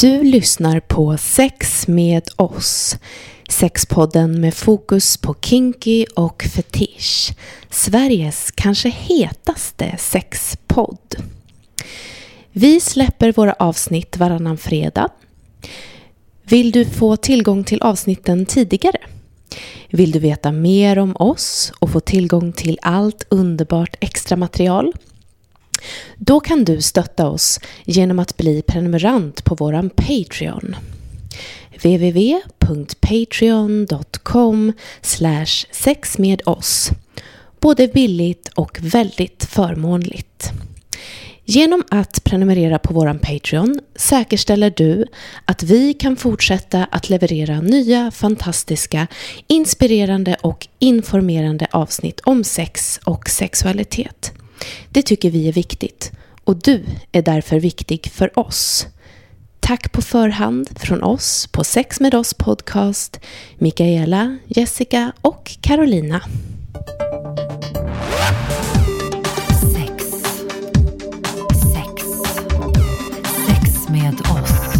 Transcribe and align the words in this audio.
Du 0.00 0.22
lyssnar 0.22 0.80
på 0.80 1.16
Sex 1.16 1.88
med 1.88 2.28
oss. 2.36 2.96
Sexpodden 3.48 4.40
med 4.40 4.54
fokus 4.54 5.16
på 5.16 5.34
kinky 5.34 6.06
och 6.16 6.42
fetisch. 6.42 7.32
Sveriges 7.70 8.50
kanske 8.50 8.88
hetaste 8.88 9.96
sexpodd. 9.98 11.16
Vi 12.52 12.80
släpper 12.80 13.32
våra 13.32 13.52
avsnitt 13.52 14.16
varannan 14.16 14.58
fredag. 14.58 15.08
Vill 16.42 16.70
du 16.70 16.84
få 16.84 17.16
tillgång 17.16 17.64
till 17.64 17.82
avsnitten 17.82 18.46
tidigare? 18.46 18.98
Vill 19.90 20.10
du 20.10 20.18
veta 20.18 20.52
mer 20.52 20.98
om 20.98 21.16
oss 21.16 21.72
och 21.78 21.90
få 21.90 22.00
tillgång 22.00 22.52
till 22.52 22.78
allt 22.82 23.26
underbart 23.28 23.96
extra 24.00 24.36
material? 24.36 24.92
Då 26.16 26.40
kan 26.40 26.64
du 26.64 26.80
stötta 26.80 27.28
oss 27.28 27.60
genom 27.84 28.18
att 28.18 28.36
bli 28.36 28.62
prenumerant 28.62 29.44
på 29.44 29.54
våran 29.54 29.90
Patreon. 29.90 30.76
www.patreon.com 31.82 34.72
sex 35.72 36.18
med 36.18 36.42
oss. 36.46 36.90
Både 37.60 37.88
billigt 37.88 38.48
och 38.54 38.78
väldigt 38.80 39.44
förmånligt. 39.44 40.52
Genom 41.50 41.84
att 41.90 42.24
prenumerera 42.24 42.78
på 42.78 42.94
vår 42.94 43.14
Patreon 43.14 43.80
säkerställer 43.96 44.72
du 44.76 45.06
att 45.44 45.62
vi 45.62 45.94
kan 45.94 46.16
fortsätta 46.16 46.84
att 46.84 47.10
leverera 47.10 47.60
nya, 47.60 48.10
fantastiska, 48.10 49.06
inspirerande 49.46 50.36
och 50.40 50.68
informerande 50.78 51.66
avsnitt 51.70 52.20
om 52.20 52.44
sex 52.44 53.00
och 53.04 53.28
sexualitet. 53.28 54.32
Det 54.88 55.02
tycker 55.02 55.30
vi 55.30 55.48
är 55.48 55.52
viktigt 55.52 56.12
och 56.44 56.56
du 56.56 56.84
är 57.12 57.22
därför 57.22 57.60
viktig 57.60 58.10
för 58.12 58.38
oss. 58.38 58.86
Tack 59.60 59.92
på 59.92 60.02
förhand 60.02 60.78
från 60.78 61.02
oss 61.02 61.46
på 61.52 61.64
Sex 61.64 62.00
med 62.00 62.14
oss 62.14 62.34
podcast, 62.34 63.20
Mikaela, 63.58 64.38
Jessica 64.46 65.12
och 65.20 65.56
Carolina. 65.60 66.22
Sex. 69.74 70.04
Sex. 71.74 72.04
Sex 73.46 73.88
med 73.88 74.14
oss. 74.20 74.74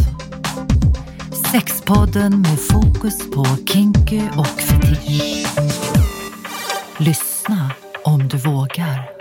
Sexpodden 1.52 2.40
med 2.40 2.60
fokus 2.60 3.30
på 3.30 3.46
kinky 3.72 4.20
och 4.36 4.60
fetisch. 4.60 5.46
Lyssna 6.98 7.70
om 8.04 8.28
du 8.28 8.36
vågar. 8.36 9.17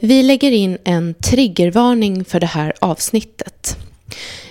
Vi 0.00 0.22
lägger 0.22 0.52
in 0.52 0.78
en 0.84 1.14
triggervarning 1.14 2.24
för 2.24 2.40
det 2.40 2.46
här 2.46 2.72
avsnittet. 2.80 3.76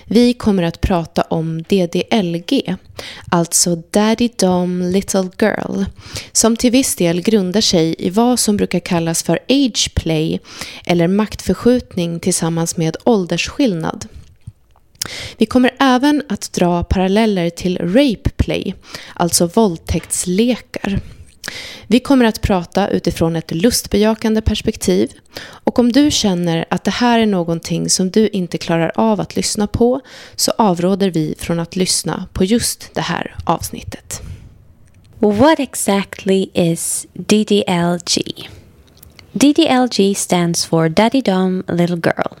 Vi 0.04 0.32
kommer 0.32 0.62
att 0.62 0.80
prata 0.80 1.22
om 1.22 1.62
DDLG, 1.62 2.76
alltså 3.30 3.76
Daddy 3.90 4.28
Dom 4.38 4.82
Little 4.82 5.30
Girl, 5.40 5.84
som 6.32 6.56
till 6.56 6.70
viss 6.70 6.96
del 6.96 7.22
grundar 7.22 7.60
sig 7.60 7.94
i 7.98 8.10
vad 8.10 8.38
som 8.38 8.56
brukar 8.56 8.80
kallas 8.80 9.22
för 9.22 9.38
age 9.48 9.94
play 9.94 10.40
eller 10.86 11.08
maktförskjutning 11.08 12.20
tillsammans 12.20 12.76
med 12.76 12.96
åldersskillnad. 13.04 14.06
Vi 15.36 15.46
kommer 15.46 15.70
även 15.80 16.22
att 16.28 16.52
dra 16.52 16.84
paralleller 16.84 17.50
till 17.50 17.78
rape 17.78 18.30
play, 18.36 18.74
alltså 19.14 19.46
våldtäktslekar. 19.46 21.00
Vi 21.86 22.00
kommer 22.00 22.24
att 22.24 22.42
prata 22.42 22.88
utifrån 22.88 23.36
ett 23.36 23.50
lustbejakande 23.50 24.40
perspektiv 24.40 25.12
och 25.40 25.78
om 25.78 25.92
du 25.92 26.10
känner 26.10 26.64
att 26.70 26.84
det 26.84 26.90
här 26.90 27.18
är 27.18 27.26
någonting 27.26 27.90
som 27.90 28.10
du 28.10 28.28
inte 28.28 28.58
klarar 28.58 28.92
av 28.94 29.20
att 29.20 29.36
lyssna 29.36 29.66
på 29.66 30.00
så 30.36 30.52
avråder 30.58 31.10
vi 31.10 31.34
från 31.38 31.60
att 31.60 31.76
lyssna 31.76 32.28
på 32.32 32.44
just 32.44 32.94
det 32.94 33.00
här 33.00 33.36
avsnittet. 33.44 34.22
What 35.18 35.60
exactly 35.60 36.50
is 36.54 37.06
DDLG? 37.12 38.48
DDLG 39.32 40.16
stands 40.16 40.66
for 40.66 40.88
Daddy 40.88 41.20
Dom 41.20 41.64
Little 41.68 41.96
Girl. 41.96 42.36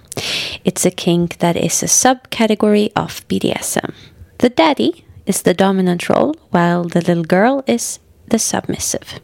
It's 0.64 0.88
a 0.88 0.90
kink 0.96 1.36
that 1.36 1.56
is 1.56 1.82
a 1.82 1.86
subcategory 1.86 2.88
of 2.94 3.22
BDSM. 3.28 3.92
The 4.38 4.48
daddy 4.48 5.04
is 5.26 5.42
the 5.42 5.54
dominant 5.54 6.08
role, 6.08 6.34
while 6.50 6.88
the 6.88 7.00
little 7.00 7.24
girl 7.24 7.62
is 7.66 8.00
the 8.28 8.38
submissive. 8.38 9.20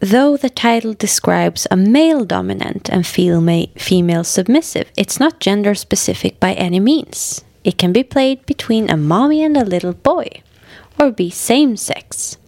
Though 0.00 0.36
the 0.38 0.48
title 0.48 0.94
describes 0.94 1.66
a 1.70 1.76
male 1.76 2.24
dominant 2.24 2.88
and 2.88 3.06
female 3.06 4.24
submissive, 4.24 4.90
it's 4.96 5.20
not 5.20 5.40
gender 5.40 5.74
specific 5.74 6.40
by 6.40 6.54
any 6.54 6.80
means. 6.80 7.44
It 7.64 7.76
can 7.76 7.92
be 7.92 8.02
played 8.02 8.46
between 8.46 8.88
a 8.88 8.96
mommy 8.96 9.44
and 9.44 9.56
a 9.56 9.64
little 9.64 9.92
boy, 9.92 10.42
or 10.98 11.10
be 11.10 11.28
same 11.28 11.76
sex. 11.76 12.38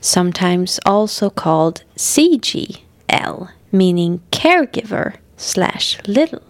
Sometimes 0.00 0.80
also 0.86 1.28
called 1.28 1.84
CGL, 1.96 3.50
meaning 3.70 4.22
caregiver 4.32 5.16
slash 5.36 5.98
little. 6.06 6.42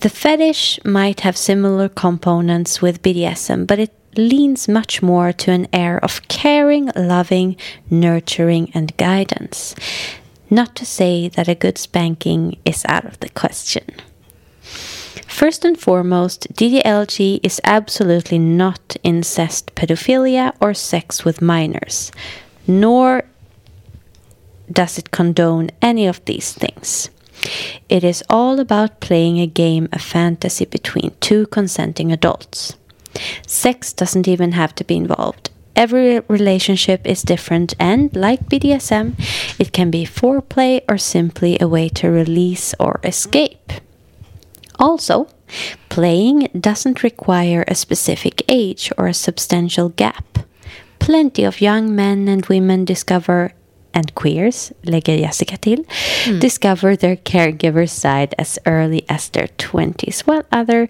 The 0.00 0.10
fetish 0.10 0.80
might 0.84 1.20
have 1.20 1.36
similar 1.38 1.88
components 1.88 2.82
with 2.82 3.00
BDSM, 3.00 3.66
but 3.66 3.78
it 3.78 3.94
leans 4.18 4.68
much 4.68 5.02
more 5.02 5.32
to 5.32 5.50
an 5.50 5.68
air 5.72 5.98
of 6.02 6.26
caring, 6.28 6.90
loving, 6.96 7.56
nurturing, 7.90 8.70
and 8.74 8.96
guidance. 8.96 9.74
Not 10.50 10.74
to 10.76 10.86
say 10.86 11.28
that 11.28 11.48
a 11.48 11.54
good 11.54 11.78
spanking 11.78 12.56
is 12.64 12.84
out 12.88 13.04
of 13.04 13.18
the 13.20 13.28
question. 13.30 13.84
First 15.26 15.64
and 15.64 15.78
foremost, 15.78 16.52
DDLG 16.54 17.40
is 17.42 17.60
absolutely 17.64 18.38
not 18.38 18.96
incest, 19.02 19.74
pedophilia, 19.74 20.54
or 20.60 20.72
sex 20.72 21.24
with 21.24 21.42
minors, 21.42 22.10
nor 22.66 23.24
does 24.70 24.98
it 24.98 25.10
condone 25.10 25.70
any 25.82 26.06
of 26.06 26.24
these 26.24 26.52
things. 26.52 27.10
It 27.88 28.02
is 28.02 28.24
all 28.30 28.60
about 28.60 29.00
playing 29.00 29.38
a 29.40 29.46
game, 29.46 29.88
a 29.92 29.98
fantasy 29.98 30.64
between 30.64 31.12
two 31.20 31.46
consenting 31.46 32.12
adults. 32.12 32.76
Sex 33.46 33.92
doesn't 33.92 34.28
even 34.28 34.52
have 34.52 34.74
to 34.76 34.84
be 34.84 34.96
involved. 34.96 35.50
Every 35.74 36.20
relationship 36.20 37.06
is 37.06 37.22
different, 37.22 37.74
and 37.78 38.14
like 38.16 38.48
BDSM, 38.48 39.12
it 39.58 39.72
can 39.72 39.90
be 39.90 40.06
foreplay 40.06 40.80
or 40.88 40.96
simply 40.96 41.58
a 41.60 41.68
way 41.68 41.90
to 41.90 42.08
release 42.08 42.74
or 42.80 42.98
escape. 43.04 43.72
Also, 44.78 45.28
playing 45.90 46.48
doesn't 46.58 47.02
require 47.02 47.64
a 47.68 47.74
specific 47.74 48.42
age 48.48 48.90
or 48.96 49.06
a 49.06 49.14
substantial 49.14 49.90
gap. 49.90 50.38
Plenty 50.98 51.44
of 51.44 51.60
young 51.60 51.94
men 51.94 52.26
and 52.26 52.46
women 52.46 52.84
discover 52.86 53.52
and 53.96 54.14
queers, 54.14 54.72
lägger 54.84 55.18
Jessica 55.18 55.56
till, 55.56 55.84
mm. 55.84 56.38
discover 56.38 56.96
their 56.96 57.16
caregiver 57.16 57.88
side 57.88 58.34
as 58.38 58.58
early 58.66 59.04
as 59.08 59.30
their 59.30 59.48
20s, 59.56 60.20
while 60.20 60.44
other 60.52 60.88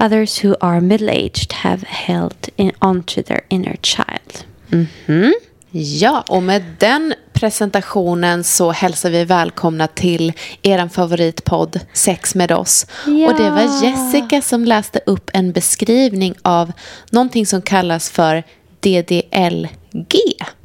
Others 0.00 0.44
who 0.44 0.56
are 0.60 0.80
middle-aged 0.80 1.52
have 1.52 1.82
held 1.86 2.48
in, 2.56 2.72
onto 2.80 3.22
their 3.22 3.40
inner 3.48 3.76
child. 3.82 4.44
Mm 4.72 4.86
-hmm. 5.06 5.32
Ja, 5.72 6.24
och 6.28 6.42
med 6.42 6.62
den 6.78 7.14
presentationen 7.32 8.44
så 8.44 8.70
hälsar 8.70 9.10
vi 9.10 9.24
välkomna 9.24 9.86
till 9.86 10.32
er 10.62 10.88
favoritpodd 10.88 11.80
Sex 11.92 12.34
med 12.34 12.52
oss. 12.52 12.86
Ja. 13.06 13.26
Och 13.26 13.38
det 13.42 13.50
var 13.50 13.84
Jessica 13.84 14.42
som 14.42 14.64
läste 14.64 15.00
upp 15.06 15.30
en 15.32 15.52
beskrivning 15.52 16.34
av 16.42 16.72
någonting 17.10 17.46
som 17.46 17.62
kallas 17.62 18.10
för 18.10 18.42
DDLG. 18.80 20.16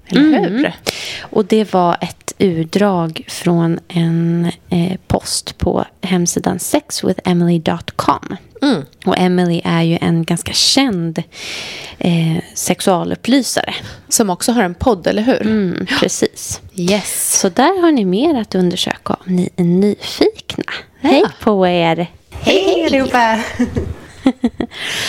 Eller 0.07 0.37
mm. 0.37 0.43
hur? 0.43 0.73
Och 1.21 1.45
det 1.45 1.73
var 1.73 1.97
ett 2.01 2.33
utdrag 2.37 3.25
från 3.27 3.79
en 3.87 4.51
eh, 4.69 4.97
post 5.07 5.57
på 5.57 5.85
hemsidan 6.01 6.59
sexwithemily.com. 6.59 8.35
Mm. 8.65 8.85
Och 9.05 9.17
Emily 9.17 9.61
är 9.63 9.81
ju 9.81 9.97
en 10.01 10.23
ganska 10.23 10.53
känd 10.53 11.23
eh, 11.97 12.37
sexualupplysare. 12.53 13.73
Som 14.09 14.29
också 14.29 14.51
har 14.51 14.63
en 14.63 14.75
podd, 14.75 15.07
eller 15.07 15.21
hur? 15.21 15.41
Mm, 15.41 15.85
precis. 15.99 16.61
Yes. 16.75 17.39
Så 17.39 17.49
där 17.49 17.81
har 17.81 17.91
ni 17.91 18.05
mer 18.05 18.41
att 18.41 18.55
undersöka 18.55 19.13
om 19.13 19.35
ni 19.35 19.49
är 19.55 19.63
nyfikna. 19.63 20.63
Ja. 21.01 21.09
Hej 21.09 21.23
på 21.39 21.67
er! 21.67 22.07
Hej 22.31 22.85
allihopa! 22.85 23.39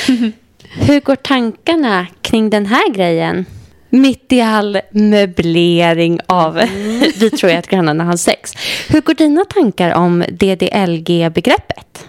Hur 0.78 1.00
går 1.00 1.16
tankarna 1.16 2.06
kring 2.22 2.50
den 2.50 2.66
här 2.66 2.90
grejen? 2.90 3.46
Mitt 3.90 4.32
i 4.32 4.40
all 4.40 4.80
möblering 4.90 6.20
av... 6.26 6.58
Mm. 6.58 7.02
Vi 7.16 7.30
tror 7.30 7.50
att 7.50 7.68
grannarna 7.68 8.04
har 8.04 8.16
sex. 8.16 8.52
Hur 8.88 9.00
går 9.00 9.14
dina 9.14 9.44
tankar 9.44 9.94
om 9.94 10.24
DDLG-begreppet? 10.28 12.06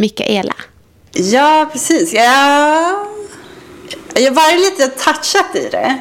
Mikaela. 0.00 0.54
Ja, 1.12 1.68
precis. 1.72 2.12
Jag, 2.12 2.94
jag 4.14 4.32
var 4.32 4.58
lite 4.58 4.88
touchat 4.88 5.56
i 5.56 5.68
det. 5.70 5.98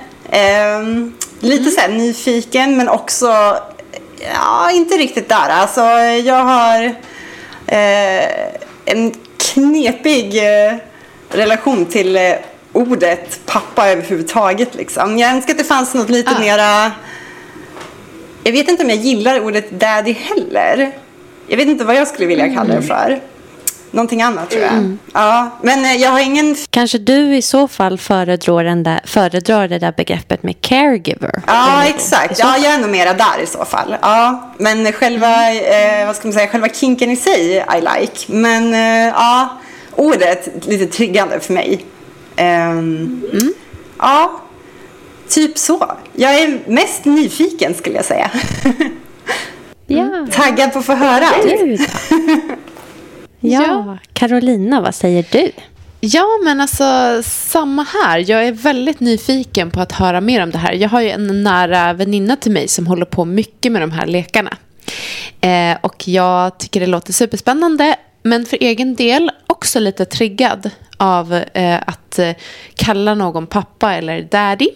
Um, 0.79 1.13
lite 1.39 1.61
mm. 1.61 1.71
så 1.71 1.81
här 1.81 1.89
nyfiken, 1.89 2.77
men 2.77 2.89
också 2.89 3.27
ja, 4.33 4.71
inte 4.71 4.95
riktigt 4.95 5.29
där. 5.29 5.49
Alltså, 5.49 5.81
jag 6.29 6.43
har 6.43 6.83
eh, 7.67 8.53
en 8.85 9.13
knepig 9.37 10.37
eh, 10.37 10.75
relation 11.29 11.85
till 11.85 12.15
eh, 12.15 12.33
ordet 12.73 13.39
pappa 13.45 13.89
överhuvudtaget. 13.89 14.75
Liksom. 14.75 15.17
Jag 15.17 15.31
önskar 15.31 15.53
att 15.53 15.57
det 15.57 15.63
fanns 15.63 15.93
något 15.93 16.09
lite 16.09 16.31
Ah. 16.35 16.39
mera... 16.39 16.91
Jag 18.43 18.51
vet 18.51 18.69
inte 18.69 18.83
om 18.83 18.89
jag 18.89 18.99
gillar 18.99 19.39
ordet 19.39 19.79
daddy 19.79 20.13
heller. 20.13 20.91
Jag 21.47 21.57
vet 21.57 21.67
inte 21.67 21.83
vad 21.83 21.95
jag 21.95 22.07
skulle 22.07 22.27
vilja 22.27 22.53
kalla 22.53 22.75
det 22.75 22.81
för. 22.81 23.21
Någonting 23.91 24.21
annat 24.21 24.49
tror 24.49 24.63
jag. 24.63 24.97
Ja, 25.13 25.49
men 25.63 25.85
eh, 25.85 25.93
jag 25.95 26.11
har 26.11 26.19
ingen... 26.19 26.55
Kanske 26.69 26.97
du 26.97 27.35
i 27.35 27.41
så 27.41 27.67
fall 27.67 27.97
föredrar, 27.97 28.63
den 28.63 28.83
där, 28.83 28.99
föredrar 29.05 29.67
det 29.67 29.79
där 29.79 29.93
begreppet 29.97 30.43
med 30.43 30.61
caregiver? 30.61 31.41
Ja, 31.47 31.83
exakt. 31.83 32.39
Ja, 32.39 32.57
jag 32.57 32.73
är 32.73 32.77
nog 32.77 32.89
mera 32.89 33.13
där 33.13 33.39
i 33.43 33.45
så 33.45 33.65
fall. 33.65 33.95
Ja, 34.01 34.51
men 34.57 34.91
själva, 34.93 35.53
eh, 35.53 36.05
vad 36.05 36.15
ska 36.15 36.27
man 36.27 36.33
säga, 36.33 36.47
själva 36.47 36.69
kinken 36.69 37.09
i 37.11 37.15
sig 37.15 37.51
I 37.77 37.81
like. 37.81 38.25
Men 38.27 38.73
eh, 38.73 39.13
ja, 39.15 39.57
ordet 39.95 40.65
lite 40.65 40.85
triggande 40.85 41.39
för 41.39 41.53
mig. 41.53 41.85
Ehm, 42.35 43.21
Ja, 44.01 44.41
typ 45.29 45.57
så. 45.57 45.91
Jag 46.13 46.35
är 46.39 46.59
mest 46.67 47.05
nyfiken 47.05 47.73
skulle 47.73 47.95
jag 47.95 48.05
säga. 48.05 48.31
Ja, 49.87 50.27
Taggad 50.31 50.73
på 50.73 50.79
att 50.79 50.85
få 50.85 50.93
höra. 50.93 51.25
du 51.43 51.77
då? 51.77 51.83
Ja, 53.39 53.61
Ja. 53.61 53.97
Carolina, 54.13 54.81
vad 54.81 54.95
säger 54.95 55.25
du? 55.31 55.51
Ja, 56.01 56.25
men 56.43 56.61
alltså 56.61 56.83
samma 57.23 57.83
här. 57.83 58.31
Jag 58.31 58.47
är 58.47 58.51
väldigt 58.51 58.99
nyfiken 58.99 59.71
på 59.71 59.81
att 59.81 59.91
höra 59.91 60.21
mer 60.21 60.43
om 60.43 60.51
det 60.51 60.57
här. 60.57 60.73
Jag 60.73 60.89
har 60.89 61.01
ju 61.01 61.09
en 61.09 61.43
nära 61.43 61.93
väninna 61.93 62.35
till 62.35 62.51
mig 62.51 62.67
som 62.67 62.87
håller 62.87 63.05
på 63.05 63.25
mycket 63.25 63.71
med 63.71 63.81
de 63.81 63.91
här 63.91 64.05
lekarna. 64.05 64.57
Eh, 65.41 65.77
och 65.81 66.07
jag 66.07 66.57
tycker 66.57 66.79
det 66.79 66.85
låter 66.85 67.13
superspännande. 67.13 67.95
Men 68.23 68.45
för 68.45 68.57
egen 68.61 68.95
del 68.95 69.31
också 69.47 69.79
lite 69.79 70.05
triggad 70.05 70.69
av 70.97 71.33
eh, 71.33 71.79
att 71.85 72.19
eh, 72.19 72.31
kalla 72.75 73.15
någon 73.15 73.47
pappa 73.47 73.93
eller 73.93 74.21
daddy. 74.21 74.69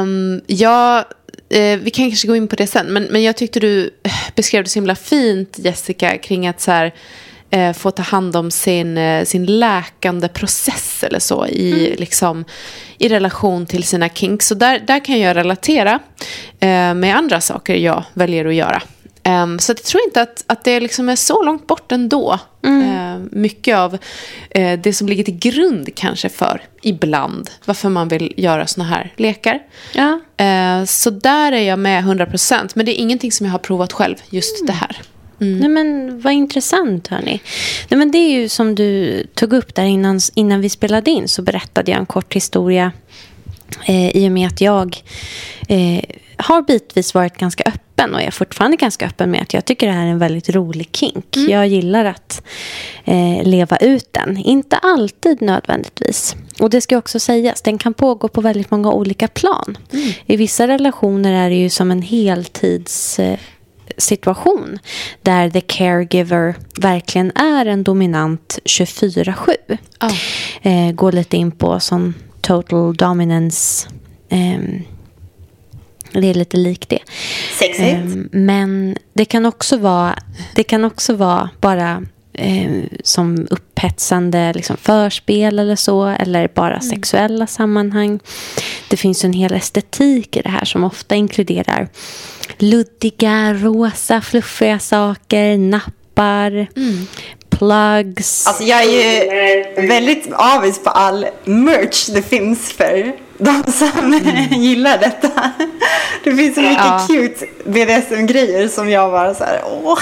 Um, 0.00 0.40
jag, 0.46 1.04
eh, 1.50 1.78
vi 1.78 1.90
kan 1.90 2.10
kanske 2.10 2.28
gå 2.28 2.36
in 2.36 2.48
på 2.48 2.56
det 2.56 2.66
sen, 2.66 2.86
men, 2.86 3.04
men 3.04 3.22
jag 3.22 3.36
tyckte 3.36 3.60
du 3.60 3.90
eh, 4.02 4.12
beskrev 4.34 4.64
det 4.64 4.70
så 4.70 4.78
himla 4.78 4.94
fint, 4.94 5.58
Jessica, 5.58 6.18
kring 6.18 6.46
att 6.46 6.60
så 6.60 6.70
här, 6.70 6.94
eh, 7.50 7.72
få 7.72 7.90
ta 7.90 8.02
hand 8.02 8.36
om 8.36 8.50
sin, 8.50 8.98
eh, 8.98 9.24
sin 9.24 9.46
läkande 9.46 10.28
process 10.28 11.04
eller 11.04 11.18
så 11.18 11.46
i, 11.46 11.96
liksom, 11.98 12.44
i 12.98 13.08
relation 13.08 13.66
till 13.66 13.84
sina 13.84 14.08
kinks. 14.08 14.46
Så 14.46 14.54
där, 14.54 14.78
där 14.78 15.04
kan 15.04 15.20
jag 15.20 15.36
relatera 15.36 15.98
eh, 16.60 16.94
med 16.94 17.16
andra 17.16 17.40
saker 17.40 17.74
jag 17.74 18.04
väljer 18.14 18.44
att 18.44 18.54
göra. 18.54 18.82
Ehm, 19.22 19.58
så 19.58 19.70
jag 19.70 19.82
tror 19.82 20.02
inte 20.06 20.22
att, 20.22 20.44
att 20.46 20.64
det 20.64 20.80
liksom 20.80 21.08
är 21.08 21.16
så 21.16 21.42
långt 21.42 21.66
bort 21.66 21.92
ändå. 21.92 22.38
Eh, 22.64 23.18
mycket 23.30 23.76
av 23.76 23.98
eh, 24.50 24.80
det 24.80 24.92
som 24.92 25.08
ligger 25.08 25.24
till 25.24 25.38
grund 25.38 25.94
kanske 25.94 26.28
för, 26.28 26.62
ibland, 26.82 27.50
varför 27.64 27.88
man 27.88 28.08
vill 28.08 28.34
göra 28.36 28.66
såna 28.66 28.84
här 28.84 29.12
lekar. 29.16 29.58
Ja. 29.94 30.20
Eh, 30.44 30.84
så 30.84 31.10
där 31.10 31.52
är 31.52 31.62
jag 31.62 31.78
med 31.78 32.04
100%, 32.04 32.70
men 32.74 32.86
det 32.86 33.00
är 33.00 33.02
ingenting 33.02 33.32
som 33.32 33.46
jag 33.46 33.52
har 33.52 33.58
provat 33.58 33.92
själv, 33.92 34.16
just 34.30 34.66
det 34.66 34.72
här. 34.72 34.96
Nej, 35.38 35.68
men 35.68 36.20
vad 36.20 36.32
intressant, 36.32 37.08
hörni. 37.08 37.40
Nej, 37.88 37.98
men 37.98 38.10
det 38.10 38.18
är 38.18 38.30
ju 38.30 38.48
som 38.48 38.74
du 38.74 39.22
tog 39.34 39.52
upp 39.52 39.74
där 39.74 39.84
innan, 39.84 40.20
innan 40.34 40.60
vi 40.60 40.68
spelade 40.68 41.10
in 41.10 41.28
så 41.28 41.42
berättade 41.42 41.90
jag 41.90 42.00
en 42.00 42.06
kort 42.06 42.34
historia 42.34 42.92
eh, 43.86 44.16
i 44.16 44.28
och 44.28 44.32
med 44.32 44.46
att 44.46 44.60
jag 44.60 45.02
eh, 45.68 46.04
har 46.38 46.62
bitvis 46.62 47.14
varit 47.14 47.36
ganska 47.36 47.64
öppen 47.66 48.14
och 48.14 48.20
jag 48.20 48.26
är 48.26 48.30
fortfarande 48.30 48.76
ganska 48.76 49.06
öppen 49.06 49.30
med 49.30 49.42
att 49.42 49.54
jag 49.54 49.64
tycker 49.64 49.86
det 49.86 49.92
här 49.92 50.06
är 50.06 50.10
en 50.10 50.18
väldigt 50.18 50.50
rolig 50.50 50.88
kink. 50.92 51.36
Jag 51.36 51.68
gillar 51.68 52.04
att 52.04 52.42
eh, 53.04 53.42
leva 53.44 53.76
ut 53.76 54.08
den. 54.12 54.36
Inte 54.36 54.76
alltid 54.76 55.42
nödvändigtvis. 55.42 56.36
Och 56.60 56.70
det 56.70 56.80
ska 56.80 56.98
också 56.98 57.20
sägas, 57.20 57.62
den 57.62 57.78
kan 57.78 57.94
pågå 57.94 58.28
på 58.28 58.40
väldigt 58.40 58.70
många 58.70 58.92
olika 58.92 59.28
plan. 59.28 59.78
I 60.26 60.36
vissa 60.36 60.68
relationer 60.68 61.32
är 61.46 61.50
det 61.50 61.56
ju 61.56 61.70
som 61.70 61.90
en 61.90 62.02
heltids... 62.02 63.18
Eh, 63.18 63.38
situation 63.96 64.78
där 65.22 65.50
the 65.50 65.60
caregiver 65.60 66.54
verkligen 66.80 67.32
är 67.34 67.66
en 67.66 67.84
dominant 67.84 68.58
24-7. 68.64 69.54
Ja. 70.00 70.10
Eh, 70.62 70.92
går 70.92 71.12
lite 71.12 71.36
in 71.36 71.50
på 71.50 71.80
som 71.80 72.14
total 72.40 72.96
dominance. 72.96 73.88
ehm, 74.28 74.82
det 76.12 76.26
är 76.26 76.34
lite 76.34 76.56
likt 76.56 76.88
det. 76.88 76.98
Sexigt. 77.58 77.80
Ehm, 77.80 78.28
men 78.32 78.96
det 79.12 79.24
kan 79.24 79.46
också 79.46 79.76
vara, 79.76 80.18
det 80.54 80.64
kan 80.64 80.84
också 80.84 81.14
vara 81.14 81.50
bara 81.60 82.02
eh, 82.32 82.82
som 83.04 83.46
upphetsande 83.50 84.52
liksom 84.52 84.76
förspel 84.76 85.58
eller 85.58 85.76
så. 85.76 86.06
Eller 86.06 86.48
bara 86.48 86.80
sexuella 86.80 87.46
sammanhang. 87.46 88.20
Det 88.90 88.96
finns 88.96 89.24
en 89.24 89.32
hel 89.32 89.54
estetik 89.54 90.36
i 90.36 90.42
det 90.42 90.48
här 90.48 90.64
som 90.64 90.84
ofta 90.84 91.14
inkluderar 91.14 91.88
luddiga, 92.58 93.54
rosa, 93.54 94.20
fluffiga 94.20 94.78
saker, 94.78 95.58
nappar, 95.58 96.68
plugs. 97.50 98.46
Alltså 98.46 98.64
jag 98.64 98.84
är 98.84 98.90
ju 98.90 99.86
väldigt 99.88 100.32
avis 100.32 100.82
på 100.82 100.90
all 100.90 101.26
merch 101.44 102.06
det 102.06 102.22
finns 102.22 102.72
för 102.72 103.12
de 103.38 103.72
som 103.72 104.12
gillar 104.62 104.98
detta. 104.98 105.50
Det 106.24 106.36
finns 106.36 106.54
så 106.54 106.60
mycket 106.60 106.76
Ja. 106.84 107.06
cute 107.08 107.46
BDSM-grejer 107.64 108.68
som 108.68 108.90
jag 108.90 109.10
bara 109.12 109.34
så 109.34 109.44
här, 109.44 109.60
åh. 109.84 109.98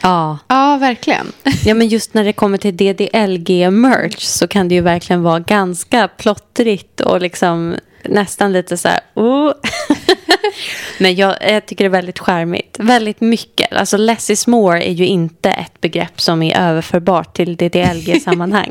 ja. 0.00 0.38
ja, 0.48 0.76
verkligen. 0.80 1.32
Ja, 1.64 1.74
men 1.74 1.88
just 1.88 2.14
när 2.14 2.24
det 2.24 2.32
kommer 2.32 2.58
till 2.58 2.76
DDLG-merch 2.76 4.20
så 4.20 4.46
kan 4.48 4.68
det 4.68 4.74
ju 4.74 4.80
verkligen 4.80 5.22
vara 5.22 5.38
ganska 5.40 6.08
plottrigt 6.08 7.00
och 7.00 7.20
liksom 7.20 7.74
nästan 8.04 8.52
lite 8.52 8.76
så 8.76 8.88
här... 8.88 9.00
Oh. 9.14 9.52
men 10.98 11.14
jag, 11.14 11.36
jag 11.40 11.66
tycker 11.66 11.84
det 11.84 11.88
är 11.88 11.90
väldigt 11.90 12.18
charmigt. 12.18 12.76
Väldigt 12.78 13.20
mycket. 13.20 13.72
Alltså 13.72 13.96
less 13.96 14.30
is 14.30 14.46
more 14.46 14.82
är 14.82 14.92
ju 14.92 15.06
inte 15.06 15.50
ett 15.50 15.80
begrepp 15.80 16.20
som 16.20 16.42
är 16.42 16.58
överförbart 16.58 17.36
till 17.36 17.56
DDLG-sammanhang. 17.56 18.70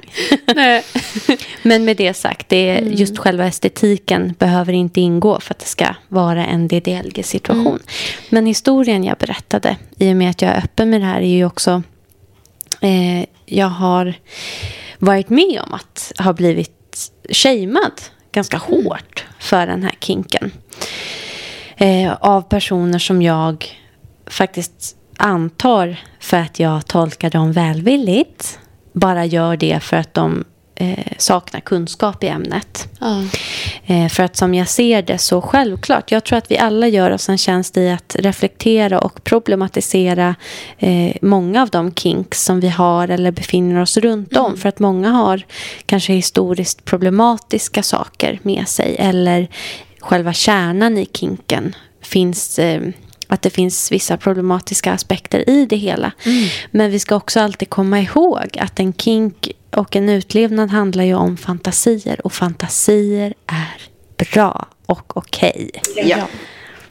Men 1.61 1.85
med 1.85 1.97
det 1.97 2.13
sagt, 2.13 2.49
det 2.49 2.69
är 2.69 2.81
just 2.81 3.17
själva 3.17 3.45
estetiken 3.45 4.33
behöver 4.39 4.73
inte 4.73 5.01
ingå 5.01 5.39
för 5.39 5.53
att 5.53 5.59
det 5.59 5.65
ska 5.65 5.85
vara 6.07 6.45
en 6.45 6.67
DDLG-situation. 6.67 7.79
Men 8.29 8.45
historien 8.45 9.03
jag 9.03 9.17
berättade, 9.17 9.77
i 9.97 10.11
och 10.11 10.15
med 10.15 10.29
att 10.29 10.41
jag 10.41 10.51
är 10.51 10.57
öppen 10.57 10.89
med 10.89 11.01
det 11.01 11.05
här, 11.05 11.21
är 11.21 11.35
ju 11.35 11.45
också 11.45 11.83
eh, 12.81 13.25
jag 13.45 13.67
har 13.67 14.13
varit 14.99 15.29
med 15.29 15.61
om 15.65 15.73
att 15.73 16.11
ha 16.17 16.33
blivit 16.33 17.11
shamead 17.29 18.01
ganska 18.31 18.57
hårt 18.57 19.25
för 19.39 19.67
den 19.67 19.83
här 19.83 19.95
kinken. 19.99 20.51
Eh, 21.83 22.13
av 22.19 22.41
personer 22.41 22.99
som 22.99 23.21
jag 23.21 23.67
faktiskt 24.27 24.95
antar 25.17 25.99
för 26.19 26.37
att 26.37 26.59
jag 26.59 26.87
tolkar 26.87 27.29
dem 27.29 27.51
välvilligt 27.51 28.59
bara 28.93 29.25
gör 29.25 29.57
det 29.57 29.79
för 29.79 29.97
att 29.97 30.13
de 30.13 30.43
eh, 30.75 31.05
saknar 31.17 31.59
kunskap 31.59 32.23
i 32.23 32.27
ämnet. 32.27 32.87
Ja. 32.99 33.23
Eh, 33.85 34.07
för 34.07 34.23
att 34.23 34.35
som 34.35 34.53
jag 34.53 34.67
ser 34.67 35.01
det 35.01 35.17
så 35.17 35.41
självklart, 35.41 36.11
jag 36.11 36.23
tror 36.23 36.37
att 36.37 36.51
vi 36.51 36.57
alla 36.57 36.87
gör 36.87 37.11
oss 37.11 37.29
en 37.29 37.37
tjänst 37.37 37.77
i 37.77 37.89
att 37.89 38.15
reflektera 38.19 38.99
och 38.99 39.23
problematisera 39.23 40.35
eh, 40.77 41.15
många 41.21 41.61
av 41.61 41.69
de 41.69 41.93
kinks 41.93 42.43
som 42.43 42.59
vi 42.59 42.69
har 42.69 43.07
eller 43.07 43.31
befinner 43.31 43.81
oss 43.81 43.97
runt 43.97 44.37
om. 44.37 44.57
För 44.57 44.69
att 44.69 44.79
många 44.79 45.09
har 45.09 45.45
kanske 45.85 46.13
historiskt 46.13 46.85
problematiska 46.85 47.83
saker 47.83 48.39
med 48.43 48.67
sig 48.67 48.95
eller 48.99 49.47
själva 50.03 50.33
kärnan 50.33 50.97
i 50.97 51.07
kinken 51.13 51.75
finns 52.01 52.59
eh, 52.59 52.81
att 53.27 53.41
det 53.41 53.49
finns 53.49 53.91
vissa 53.91 54.17
problematiska 54.17 54.93
aspekter 54.93 55.49
i 55.49 55.65
det 55.65 55.75
hela. 55.75 56.11
Men 56.71 56.91
vi 56.91 56.99
ska 56.99 57.15
också 57.15 57.39
alltid 57.39 57.69
komma 57.69 57.99
ihåg 58.01 58.57
att 58.59 58.79
en 58.79 58.93
kink 58.93 59.51
och 59.69 59.95
en 59.95 60.09
utlevnad 60.09 60.69
handlar 60.69 61.03
ju 61.03 61.13
om 61.13 61.37
fantasier. 61.37 62.25
Och 62.25 62.33
fantasier 62.33 63.33
är 63.47 63.81
bra 64.31 64.67
och 64.85 65.17
okej. 65.17 65.71
Ja. 65.95 66.27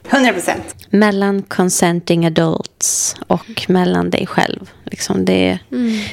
100 0.09 0.33
procent. 0.33 0.75
Mellan 0.89 1.41
consenting 1.41 2.25
adults 2.25 3.15
och 3.27 3.65
mellan 3.67 4.09
dig 4.09 4.27
själv. 4.27 4.69
Liksom 4.85 5.25
det, 5.25 5.59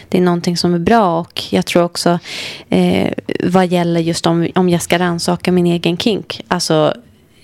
det 0.09 0.19
är 0.19 0.23
någonting 0.23 0.57
som 0.57 0.75
är 0.75 0.79
bra. 0.79 1.21
Och 1.21 1.43
jag 1.51 1.67
tror 1.67 1.83
också 1.83 2.19
eh, 2.69 3.13
vad 3.45 3.67
gäller 3.67 4.01
just 4.01 4.27
om, 4.27 4.49
om 4.55 4.69
jag 4.69 4.83
ska 4.83 4.99
rannsaka 4.99 5.53
min 5.53 5.67
egen 5.67 5.97
kink. 5.97 6.41
Alltså 6.49 6.95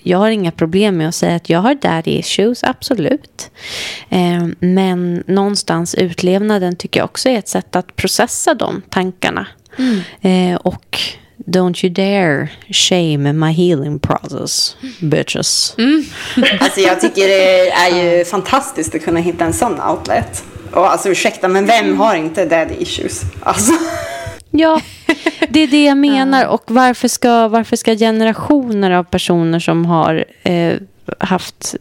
jag 0.03 0.17
har 0.17 0.29
inga 0.29 0.51
problem 0.51 0.97
med 0.97 1.07
att 1.07 1.15
säga 1.15 1.35
att 1.35 1.49
jag 1.49 1.59
har 1.59 1.75
daddy 1.75 2.11
issues, 2.11 2.63
absolut. 2.63 3.51
Eh, 4.09 4.47
men 4.59 5.23
någonstans 5.27 5.95
utlevnaden 5.95 6.75
tycker 6.75 6.99
jag 6.99 7.05
också 7.05 7.29
är 7.29 7.37
ett 7.37 7.47
sätt 7.47 7.75
att 7.75 7.95
processa 7.95 8.53
de 8.53 8.81
tankarna. 8.89 9.47
Eh, 10.21 10.55
och 10.55 10.99
Don't 11.47 11.85
you 11.85 11.93
dare 11.93 12.49
shame 12.69 13.33
my 13.33 13.51
healing 13.51 13.99
process, 13.99 14.75
bitches. 14.99 15.75
Alltså 16.59 16.79
jag 16.79 17.01
tycker 17.01 17.27
det 17.27 17.69
är 17.69 18.03
ju 18.03 18.25
fantastiskt 18.25 18.95
att 18.95 19.03
kunna 19.03 19.19
hitta 19.19 19.45
en 19.45 19.53
sån 19.53 19.81
outlet. 19.81 20.43
Och 20.71 20.91
alltså 20.91 21.09
ursäkta, 21.09 21.47
men 21.47 21.65
vem 21.65 21.97
har 21.97 22.15
inte 22.15 22.45
daddy 22.45 22.75
issues? 22.79 23.21
Alltså. 23.39 23.71
Ja, 24.51 24.81
det 25.49 25.59
är 25.59 25.67
det 25.67 25.85
jag 25.85 25.97
menar. 26.11 26.45
Och 26.45 26.63
varför 26.67 27.07
ska, 27.07 27.47
varför 27.47 27.75
ska 27.75 27.95
generationer 27.95 28.91
av 28.91 29.03
personer 29.03 29.59
som 29.59 29.85
har 29.85 30.25
eh, 30.43 30.73
haft 31.19 31.75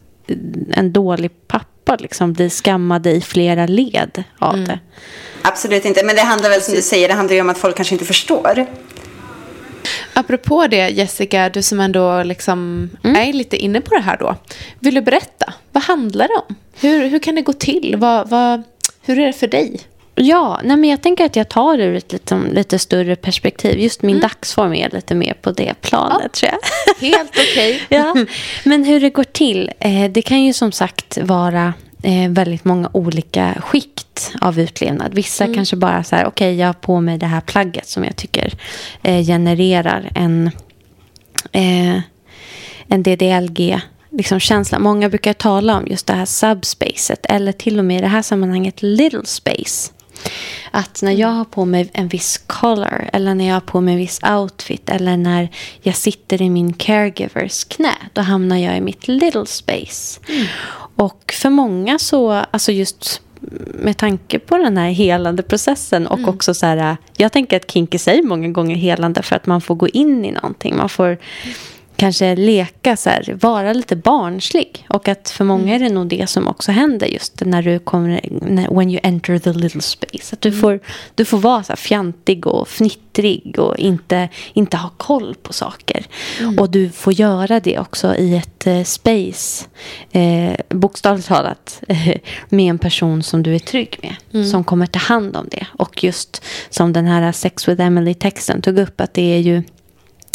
en 0.72 0.92
dålig 0.92 1.30
pappa 1.48 1.96
liksom 2.00 2.32
bli 2.32 2.50
skammade 2.50 3.10
i 3.10 3.20
flera 3.20 3.66
led 3.66 4.24
av 4.38 4.64
det? 4.64 4.78
Absolut 5.42 5.84
inte, 5.84 6.04
men 6.04 6.16
det 6.16 6.22
handlar 6.22 6.50
väl 6.50 6.62
som 6.62 6.74
du 6.74 6.82
säger, 6.82 7.08
det 7.08 7.14
handlar 7.14 7.34
ju 7.34 7.40
om 7.40 7.48
att 7.48 7.58
folk 7.58 7.76
kanske 7.76 7.94
inte 7.94 8.04
förstår. 8.04 8.66
Apropå 10.18 10.66
det 10.66 10.88
Jessica, 10.88 11.48
du 11.48 11.62
som 11.62 11.80
ändå 11.80 12.22
liksom 12.22 12.90
är 13.02 13.32
lite 13.32 13.56
inne 13.56 13.80
på 13.80 13.94
det 13.94 14.00
här 14.00 14.16
då. 14.16 14.36
Vill 14.80 14.94
du 14.94 15.00
berätta? 15.00 15.52
Vad 15.72 15.82
handlar 15.82 16.28
det 16.28 16.34
om? 16.48 16.54
Hur, 16.80 17.08
hur 17.08 17.18
kan 17.18 17.34
det 17.34 17.42
gå 17.42 17.52
till? 17.52 17.94
Vad, 17.98 18.28
vad, 18.28 18.62
hur 19.02 19.18
är 19.18 19.26
det 19.26 19.32
för 19.32 19.46
dig? 19.46 19.80
Ja, 20.14 20.60
nej 20.64 20.76
men 20.76 20.90
jag 20.90 21.02
tänker 21.02 21.24
att 21.24 21.36
jag 21.36 21.48
tar 21.48 21.76
det 21.76 21.84
ur 21.84 21.94
ett 21.94 22.12
liksom, 22.12 22.46
lite 22.52 22.78
större 22.78 23.16
perspektiv. 23.16 23.78
Just 23.78 24.02
min 24.02 24.20
dagsform 24.20 24.74
är 24.74 24.90
lite 24.90 25.14
mer 25.14 25.34
på 25.34 25.50
det 25.50 25.74
planet, 25.80 26.32
tror 26.32 26.52
jag. 26.52 27.08
Helt 27.08 27.30
okej. 27.30 27.82
ja. 27.88 28.16
Men 28.64 28.84
hur 28.84 29.00
det 29.00 29.10
går 29.10 29.24
till, 29.24 29.70
eh, 29.78 30.10
det 30.10 30.22
kan 30.22 30.42
ju 30.42 30.52
som 30.52 30.72
sagt 30.72 31.18
vara 31.22 31.74
eh, 32.06 32.30
väldigt 32.30 32.64
många 32.64 32.90
olika 32.92 33.54
skikt 33.60 34.32
av 34.40 34.60
utlevnad. 34.60 35.14
Vissa 35.14 35.54
kanske 35.54 35.76
bara 35.76 36.04
så 36.04 36.16
här, 36.16 36.26
okej, 36.26 36.56
jag 36.56 36.66
har 36.66 36.72
på 36.74 37.00
mig 37.00 37.18
det 37.18 37.26
här 37.26 37.40
plagget 37.40 37.88
som 37.88 38.04
jag 38.04 38.16
tycker 38.16 38.52
eh, 39.02 39.26
genererar 39.26 40.10
en, 40.14 40.50
eh, 41.52 42.00
en 42.88 43.02
DDLG 43.02 43.80
liksom 44.10 44.40
känsla. 44.40 44.78
Många 44.78 45.08
brukar 45.08 45.32
tala 45.32 45.76
om 45.78 45.86
just 45.86 46.06
det 46.06 46.12
här 46.12 46.24
subspacet 46.24 47.26
eller 47.28 47.52
till 47.52 47.78
och 47.78 47.84
med 47.84 47.98
i 47.98 48.00
det 48.00 48.06
här 48.06 48.22
sammanhanget 48.22 48.82
little 48.82 49.26
space. 49.26 49.92
Att 50.70 51.02
när 51.02 51.12
jag 51.12 51.28
har 51.28 51.44
på 51.44 51.64
mig 51.64 51.90
en 51.92 52.08
viss 52.08 52.38
color 52.46 53.10
eller 53.12 53.34
när 53.34 53.46
jag 53.46 53.54
har 53.54 53.60
på 53.60 53.80
mig 53.80 53.94
en 53.94 54.00
viss 54.00 54.20
outfit 54.22 54.90
eller 54.90 55.16
när 55.16 55.48
jag 55.82 55.96
sitter 55.96 56.42
i 56.42 56.50
min 56.50 56.72
caregivers 56.72 57.64
knä, 57.64 57.94
då 58.12 58.20
hamnar 58.20 58.56
jag 58.56 58.76
i 58.76 58.80
mitt 58.80 59.08
little 59.08 59.46
space. 59.46 60.20
Och 60.96 61.34
för 61.42 61.50
många 61.50 61.98
så, 61.98 62.32
alltså 62.32 62.72
just 62.72 63.20
med 63.74 63.96
tanke 63.96 64.38
på 64.38 64.58
den 64.58 64.76
här 64.76 64.90
helande 64.90 65.42
processen 65.42 66.06
och 66.06 66.28
också 66.28 66.54
så 66.54 66.66
här, 66.66 66.96
jag 67.16 67.32
tänker 67.32 67.56
att 67.56 67.70
kink 67.70 67.94
i 67.94 67.98
sig 67.98 68.22
många 68.22 68.48
gånger 68.48 68.76
är 68.76 68.80
helande 68.80 69.22
för 69.22 69.36
att 69.36 69.46
man 69.46 69.60
får 69.60 69.74
gå 69.74 69.88
in 69.88 70.24
i 70.24 70.30
någonting. 70.30 70.76
Man 70.76 70.88
får 70.88 71.18
kanske 71.96 72.36
leka 72.36 72.96
så 72.96 73.10
här, 73.10 73.38
vara 73.40 73.72
lite 73.72 73.96
barnslig. 73.96 74.86
Och 74.88 75.08
att 75.08 75.30
för 75.30 75.44
många 75.44 75.74
är 75.74 75.78
det 75.78 75.88
nog 75.88 76.06
det 76.06 76.26
som 76.26 76.48
också 76.48 76.72
händer 76.72 77.06
just 77.06 77.42
när 77.44 77.62
du 77.62 77.78
kommer, 77.78 78.20
när, 78.30 78.74
when 78.74 78.90
you 78.90 79.00
enter 79.02 79.38
the 79.38 79.52
little 79.52 79.80
space. 79.80 80.36
Att 80.36 80.40
du, 80.40 80.52
får, 80.52 80.80
du 81.14 81.24
får 81.24 81.38
vara 81.38 81.62
så 81.62 81.72
här 81.72 81.76
fjantig 81.76 82.46
och 82.46 82.68
fnittrig 82.68 83.58
och 83.58 83.76
inte, 83.78 84.28
inte 84.52 84.76
ha 84.76 84.90
koll 84.96 85.34
på 85.42 85.52
saker. 85.52 86.06
Och 86.58 86.70
du 86.70 86.90
får 86.90 87.12
göra 87.12 87.60
det 87.60 87.78
också 87.78 88.16
i 88.16 88.36
ett 88.36 88.66
eh, 88.66 88.82
space, 88.82 89.64
eh, 90.12 90.56
bokstavligt 90.68 91.28
talat, 91.28 91.82
eh, 91.88 92.16
med 92.48 92.70
en 92.70 92.78
person 92.78 93.22
som 93.22 93.42
du 93.42 93.54
är 93.54 93.58
trygg 93.58 93.98
med. 94.02 94.46
Som 94.46 94.64
kommer 94.64 94.86
ta 94.86 94.98
hand 94.98 95.36
om 95.36 95.48
det. 95.50 95.66
Och 95.72 96.04
just 96.04 96.42
som 96.70 96.92
den 96.92 97.06
här 97.06 97.32
Sex 97.32 97.68
with 97.68 97.82
Emily-texten 97.82 98.62
tog 98.62 98.78
upp, 98.78 99.00
att 99.00 99.14
det 99.14 99.34
är 99.34 99.38
ju 99.38 99.62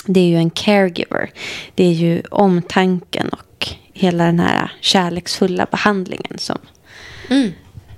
det 0.06 0.20
är 0.20 0.28
ju 0.28 0.38
en 0.38 0.50
caregiver. 0.50 1.32
Det 1.76 1.84
är 1.84 1.94
ju 1.94 2.22
omtanken 2.32 3.30
och 3.30 3.68
hela 3.94 4.26
den 4.26 4.40
här 4.40 4.72
kärleksfulla 4.82 5.68
behandlingen 5.72 6.38
som 6.38 6.58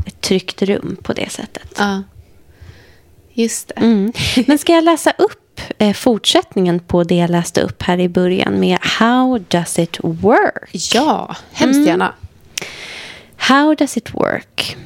ett 0.06 0.22
tryggt 0.22 0.62
rum 0.62 0.98
på 1.04 1.14
det 1.14 1.32
sättet. 1.32 1.76
Ja. 1.78 2.04
Just 3.34 3.68
det. 3.68 3.82
Mm. 3.82 4.14
Men 4.48 4.58
ska 4.58 4.74
jag 4.74 4.84
läsa 4.84 5.14
upp 5.18 5.62
eh, 5.78 5.94
fortsättningen 5.94 6.80
på 6.80 7.04
det 7.04 7.16
jag 7.16 7.30
läste 7.30 7.62
upp 7.62 7.82
här 7.82 8.00
i 8.00 8.10
början 8.10 8.60
med 8.60 8.78
How 8.82 9.40
does 9.48 9.80
it 9.80 9.98
work? 10.02 10.70
Ja, 10.94 11.36
hemskt 11.52 11.88
gärna. 11.88 12.14
How 13.36 13.76
does 13.76 13.98
it 13.98 14.14
work? 14.14 14.78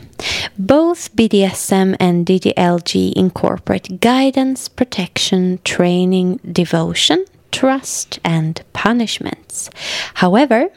Both 0.57 1.15
BDSM 1.15 1.95
and 1.99 2.25
DDLG 2.25 3.13
incorporate 3.13 4.01
guidance, 4.01 4.67
protection, 4.67 5.59
training, 5.63 6.39
devotion, 6.51 7.25
trust, 7.51 8.19
and 8.23 8.61
punishments. 8.73 9.69
However, 10.15 10.69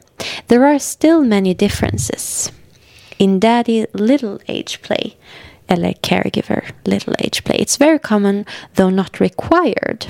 there 0.48 0.66
are 0.66 0.78
still 0.78 1.22
many 1.22 1.54
differences. 1.54 2.52
In 3.18 3.40
daddy 3.40 3.86
little 3.94 4.40
age 4.48 4.82
play, 4.82 5.16
eller 5.68 5.92
caregiver 5.92 6.72
little 6.84 7.14
age 7.20 7.44
play, 7.44 7.56
it's 7.58 7.76
very 7.76 7.98
common, 7.98 8.44
though 8.74 8.90
not 8.90 9.20
required. 9.20 10.06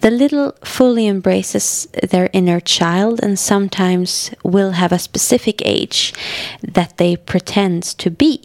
The 0.00 0.10
little 0.10 0.52
fully 0.62 1.06
embraces 1.06 1.88
their 2.10 2.28
inner 2.32 2.60
child 2.60 3.20
and 3.24 3.38
sometimes 3.38 4.32
will 4.42 4.72
have 4.72 4.94
a 4.94 4.98
specific 4.98 5.62
age 5.62 6.14
that 6.74 6.96
they 6.96 7.16
pretend 7.16 7.96
to 7.96 8.10
be. 8.10 8.38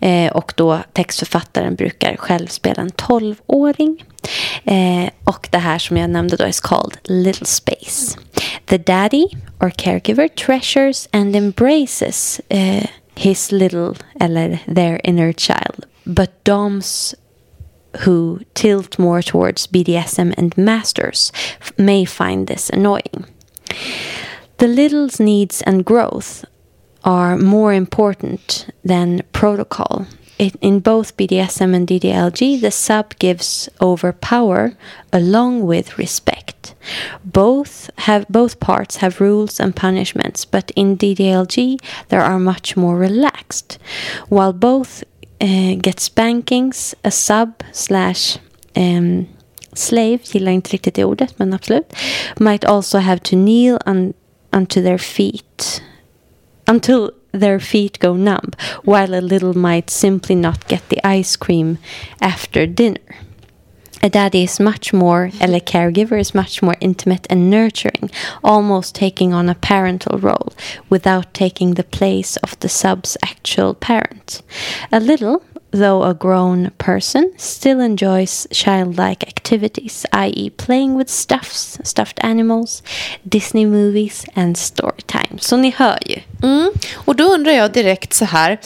Eh, 0.00 0.32
och 0.32 0.52
då 0.56 0.80
textförfattaren 0.92 1.74
brukar 1.74 2.16
själv 2.16 2.46
spela 2.46 2.82
en 2.82 2.90
12-åring. 2.90 4.04
Eh, 4.64 5.10
och 5.24 5.48
det 5.50 5.58
här 5.58 5.78
som 5.78 5.96
jag 5.96 6.10
nämnde 6.10 6.36
då 6.36 6.46
is 6.46 6.60
called 6.60 6.98
Little 7.04 7.46
Space. 7.46 8.18
The 8.66 8.78
daddy 8.78 9.26
or 9.60 9.70
caregiver 9.70 10.28
treasures 10.28 11.08
and 11.12 11.36
embraces 11.36 12.40
eh, 12.48 12.84
his 13.14 13.52
little 13.52 13.94
eller 14.20 14.58
their 14.74 15.06
inner 15.06 15.32
child. 15.32 15.84
But 16.04 16.44
doms 16.44 17.14
who 17.98 18.40
tilt 18.54 18.98
more 18.98 19.22
towards 19.22 19.66
BDSM 19.66 20.34
and 20.36 20.56
masters 20.56 21.32
may 21.76 22.04
find 22.04 22.46
this 22.46 22.70
annoying. 22.70 23.26
The 24.58 24.68
little's 24.68 25.20
needs 25.20 25.62
and 25.62 25.84
growth 25.84 26.44
are 27.04 27.36
more 27.36 27.72
important 27.72 28.68
than 28.84 29.22
protocol. 29.32 30.06
It, 30.38 30.54
in 30.60 30.78
both 30.80 31.16
BDSM 31.16 31.74
and 31.74 31.86
DDLG, 31.86 32.60
the 32.60 32.70
sub 32.70 33.18
gives 33.18 33.68
over 33.80 34.12
power 34.12 34.76
along 35.12 35.66
with 35.66 35.98
respect. 35.98 36.74
Both 37.24 37.90
have 37.98 38.28
both 38.28 38.60
parts 38.60 38.96
have 38.96 39.20
rules 39.20 39.58
and 39.58 39.74
punishments, 39.74 40.44
but 40.44 40.70
in 40.76 40.96
DDLG 40.96 41.80
there 42.08 42.22
are 42.22 42.38
much 42.38 42.76
more 42.76 42.96
relaxed. 42.96 43.78
While 44.28 44.52
both 44.52 45.02
uh, 45.40 45.74
get 45.82 46.00
spankings, 46.00 46.94
a 47.04 47.10
sub 47.10 47.62
slash 47.72 48.38
um, 48.76 49.26
slave, 49.72 50.18
gillar 50.32 50.52
inte 50.52 50.72
riktigt 50.72 50.94
det 50.94 51.04
ordet, 51.04 51.38
men 51.38 51.54
absolut, 51.54 51.92
might 52.40 52.64
also 52.64 52.98
have 52.98 53.20
to 53.20 53.36
kneel 53.36 53.78
un, 53.86 54.14
unto 54.52 54.82
their 54.82 54.98
feet 54.98 55.82
until 56.68 57.10
their 57.32 57.58
feet 57.58 57.98
go 57.98 58.14
numb, 58.14 58.52
while 58.84 59.14
a 59.14 59.20
little 59.20 59.56
might 59.56 59.90
simply 59.90 60.34
not 60.34 60.68
get 60.68 60.88
the 60.88 61.00
ice 61.04 61.36
cream 61.36 61.78
after 62.20 62.66
dinner. 62.66 63.16
A 64.00 64.08
daddy 64.08 64.44
is 64.44 64.60
much 64.60 64.92
more, 64.92 65.30
eller 65.40 65.56
a 65.56 65.60
caregiver 65.60 66.20
is 66.20 66.34
much 66.34 66.62
more 66.62 66.76
intimate 66.80 67.26
and 67.28 67.50
nurturing, 67.50 68.10
almost 68.44 68.94
taking 68.94 69.34
on 69.34 69.48
a 69.48 69.54
parental 69.54 70.18
role 70.18 70.52
without 70.88 71.34
taking 71.34 71.74
the 71.74 71.82
place 71.82 72.36
of 72.36 72.58
the 72.60 72.68
sub's 72.68 73.16
actual 73.22 73.74
parent. 73.74 74.42
A 74.92 75.00
little, 75.00 75.42
though 75.72 76.04
a 76.04 76.14
grown 76.14 76.70
person, 76.78 77.32
still 77.36 77.80
enjoys 77.80 78.46
childlike 78.52 79.24
activities, 79.24 80.06
i.e., 80.12 80.50
playing 80.50 80.94
with 80.94 81.10
stuffs, 81.10 81.78
stuffed 81.82 82.22
animals, 82.22 82.82
Disney 83.28 83.64
movies, 83.64 84.24
and 84.36 84.56
story 84.56 85.02
time. 85.06 85.38
Så 85.40 85.56
ni 85.56 85.70
hör 85.70 85.98
ju. 86.06 86.20
Mm. 86.42 86.70
Och 86.94 87.16
då 87.16 87.24
undrar 87.24 87.52
jag 87.52 87.72
direkt 87.72 88.14
så 88.14 88.24
här. 88.24 88.58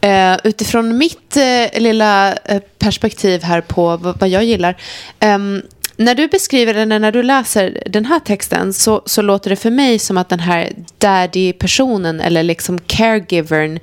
Eh, 0.00 0.36
utifrån 0.44 0.98
mitt 0.98 1.36
eh, 1.36 1.80
lilla 1.80 2.32
eh, 2.32 2.62
perspektiv 2.78 3.42
här 3.42 3.60
på 3.60 3.96
vad, 3.96 4.20
vad 4.20 4.28
jag 4.28 4.44
gillar. 4.44 4.76
Ehm, 5.20 5.62
när 5.96 6.14
du 6.14 6.28
beskriver 6.28 6.74
den, 6.74 6.88
när 6.88 7.12
du 7.12 7.22
läser 7.22 7.82
den 7.86 8.04
här 8.04 8.20
texten 8.20 8.72
så, 8.72 9.02
så 9.06 9.22
låter 9.22 9.50
det 9.50 9.56
för 9.56 9.70
mig 9.70 9.98
som 9.98 10.16
att 10.16 10.28
den 10.28 10.40
här 10.40 10.72
daddy-personen 10.98 12.20
eller 12.20 12.42
liksom 12.42 12.78
caregivern 12.78 13.78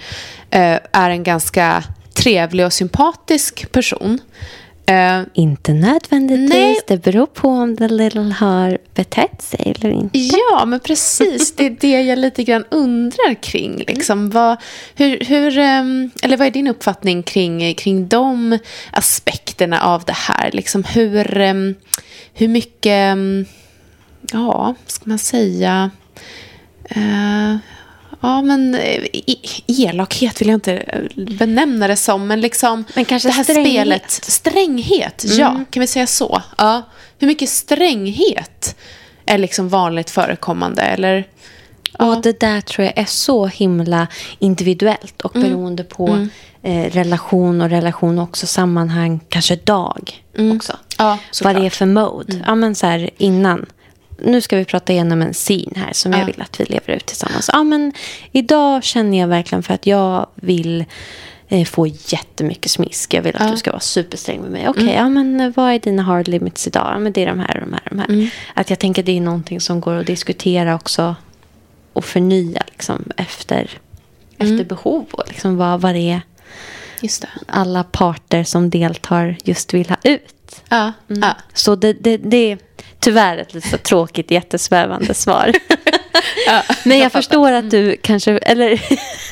eh, 0.49 0.79
är 0.91 1.09
en 1.09 1.23
ganska 1.23 1.83
trevlig 2.13 2.65
och 2.65 2.73
sympatisk 2.73 3.71
person. 3.71 4.19
Eh, 4.87 5.21
Inte 5.33 5.73
nödvändigtvis. 5.73 6.49
Nej. 6.49 6.79
Det 6.87 6.97
beror 7.03 7.25
på 7.25 7.49
om 7.49 7.77
the 7.77 7.87
little 7.87 8.33
har 8.33 8.77
betett 8.93 9.41
sig 9.41 9.73
eller 9.75 9.89
inte. 9.89 10.19
Ja, 10.19 10.65
men 10.65 10.79
precis. 10.79 11.55
Det 11.55 11.65
är 11.65 11.77
det 11.79 12.01
jag 12.01 12.19
lite 12.19 12.43
grann 12.43 12.65
undrar 12.71 13.33
kring. 13.43 13.77
Liksom. 13.87 14.29
Vad, 14.29 14.57
hur, 14.95 15.19
hur, 15.19 15.57
ehm, 15.57 16.11
eller 16.23 16.37
vad 16.37 16.47
är 16.47 16.51
din 16.51 16.67
uppfattning 16.67 17.23
kring, 17.23 17.75
kring 17.75 18.07
de 18.07 18.59
aspekterna 18.91 19.81
av 19.81 20.03
det 20.03 20.15
här? 20.15 20.51
Liksom 20.51 20.83
hur, 20.83 21.37
ehm, 21.37 21.75
hur 22.33 22.47
mycket, 22.47 22.91
ehm, 22.91 23.45
ja, 24.31 24.75
ska 24.87 25.09
man 25.09 25.19
säga... 25.19 25.91
Eh, 26.89 27.55
Ja, 28.25 28.41
men 28.41 28.75
eh, 28.75 29.03
elakhet 29.67 30.41
vill 30.41 30.47
jag 30.47 30.55
inte 30.55 30.73
eh, 30.77 31.01
benämna 31.15 31.87
det 31.87 31.95
som, 31.95 32.27
men 32.27 32.41
liksom 32.41 32.83
Men 32.95 33.05
kanske 33.05 33.29
det 33.29 33.33
här 33.33 33.43
stränghet. 33.43 33.71
spelet. 33.71 34.11
Stränghet, 34.11 35.23
ja, 35.27 35.63
kan 35.69 35.81
vi 35.81 35.87
säga 35.87 36.07
så? 36.07 36.41
Ja. 36.57 36.81
Hur 37.19 37.27
mycket 37.27 37.49
stränghet 37.49 38.75
är 39.25 39.37
liksom 39.37 39.69
vanligt 39.69 40.09
förekommande? 40.09 40.81
Eller, 40.81 41.27
Och 41.99 42.21
det 42.21 42.39
där 42.39 42.61
tror 42.61 42.85
jag 42.85 42.97
är 42.97 43.05
så 43.05 43.45
himla 43.47 44.07
individuellt 44.39 45.21
och 45.21 45.31
beroende 45.31 45.83
på 45.83 46.27
eh, 46.61 46.91
relation 46.91 47.61
och 47.61 47.69
relation 47.69 48.19
också 48.19 48.47
sammanhang, 48.47 49.19
kanske 49.29 49.55
dag 49.55 50.23
också. 50.55 50.73
Ja, 50.97 51.17
Vad 51.43 51.55
det 51.55 51.65
är 51.65 51.69
för 51.69 51.85
mode. 51.85 52.43
Ja, 52.47 52.55
men 52.55 52.75
så 52.75 52.87
här 52.87 53.09
innan. 53.17 53.65
Nu 54.17 54.41
ska 54.41 54.57
vi 54.57 54.65
prata 54.65 54.93
igenom 54.93 55.21
en 55.21 55.33
scene 55.33 55.71
här 55.75 55.93
som 55.93 56.11
jag 56.11 56.21
Ja. 56.21 56.25
vill 56.25 56.41
att 56.41 56.59
vi 56.59 56.65
lever 56.65 56.93
ut 56.93 57.05
tillsammans. 57.05 57.49
Ja, 57.53 57.63
men 57.63 57.93
idag 58.31 58.83
känner 58.83 59.19
jag 59.19 59.27
verkligen 59.27 59.63
för 59.63 59.73
att 59.73 59.85
jag 59.85 60.27
vill 60.35 60.85
eh, 61.47 61.65
få 61.65 61.87
jättemycket 61.87 62.71
smisk. 62.71 63.13
Jag 63.13 63.21
vill 63.21 63.35
att 63.35 63.41
Ja. 63.45 63.51
du 63.51 63.57
ska 63.57 63.71
vara 63.71 63.79
supersträng 63.79 64.41
med 64.41 64.51
mig. 64.51 64.69
Okej, 64.69 64.93
ja, 64.95 65.09
men 65.09 65.41
eh, 65.41 65.51
vad 65.55 65.71
är 65.73 65.79
dina 65.79 66.03
hard 66.03 66.27
limits 66.27 66.67
idag? 66.67 66.91
Ja, 66.93 66.99
men 66.99 67.13
det 67.13 67.21
är 67.23 67.27
de 67.27 67.39
här 67.39 67.55
och 67.57 67.61
de 67.69 67.73
här. 67.73 67.83
De 67.89 67.99
här. 67.99 68.29
Att 68.53 68.69
jag 68.69 68.79
tänker 68.79 69.03
det 69.03 69.17
är 69.17 69.21
någonting 69.21 69.61
som 69.61 69.81
går 69.81 69.93
att 69.95 70.07
diskutera 70.07 70.75
också 70.75 71.15
och 71.93 72.05
förnya 72.05 72.63
liksom, 72.67 73.03
efter, 73.17 73.69
efter 74.37 74.63
behov. 74.63 75.05
Och 75.11 75.23
liksom 75.27 75.57
vad, 75.57 75.81
vad 75.81 75.93
det 75.95 76.11
är 76.11 76.21
alla 77.47 77.83
parter 77.83 78.43
som 78.43 78.69
deltar 78.69 79.37
just 79.43 79.73
vill 79.73 79.89
ha 79.89 79.97
ut. 80.03 80.61
Ja, 80.69 80.93
ja. 81.07 81.35
Så 81.53 81.75
det, 81.75 81.93
det, 81.93 82.17
det 82.17 82.51
är 82.51 82.57
tyvärr 83.05 83.37
ett 83.37 83.53
lite 83.53 83.69
så 83.69 83.77
tråkigt, 83.77 84.31
jättesvävande 84.31 85.13
svar. 85.13 85.51
Men 86.83 86.99
jag 86.99 87.11
förstår 87.11 87.51
att 87.51 87.71
du 87.71 87.97
kanske, 88.01 88.37
eller 88.37 88.81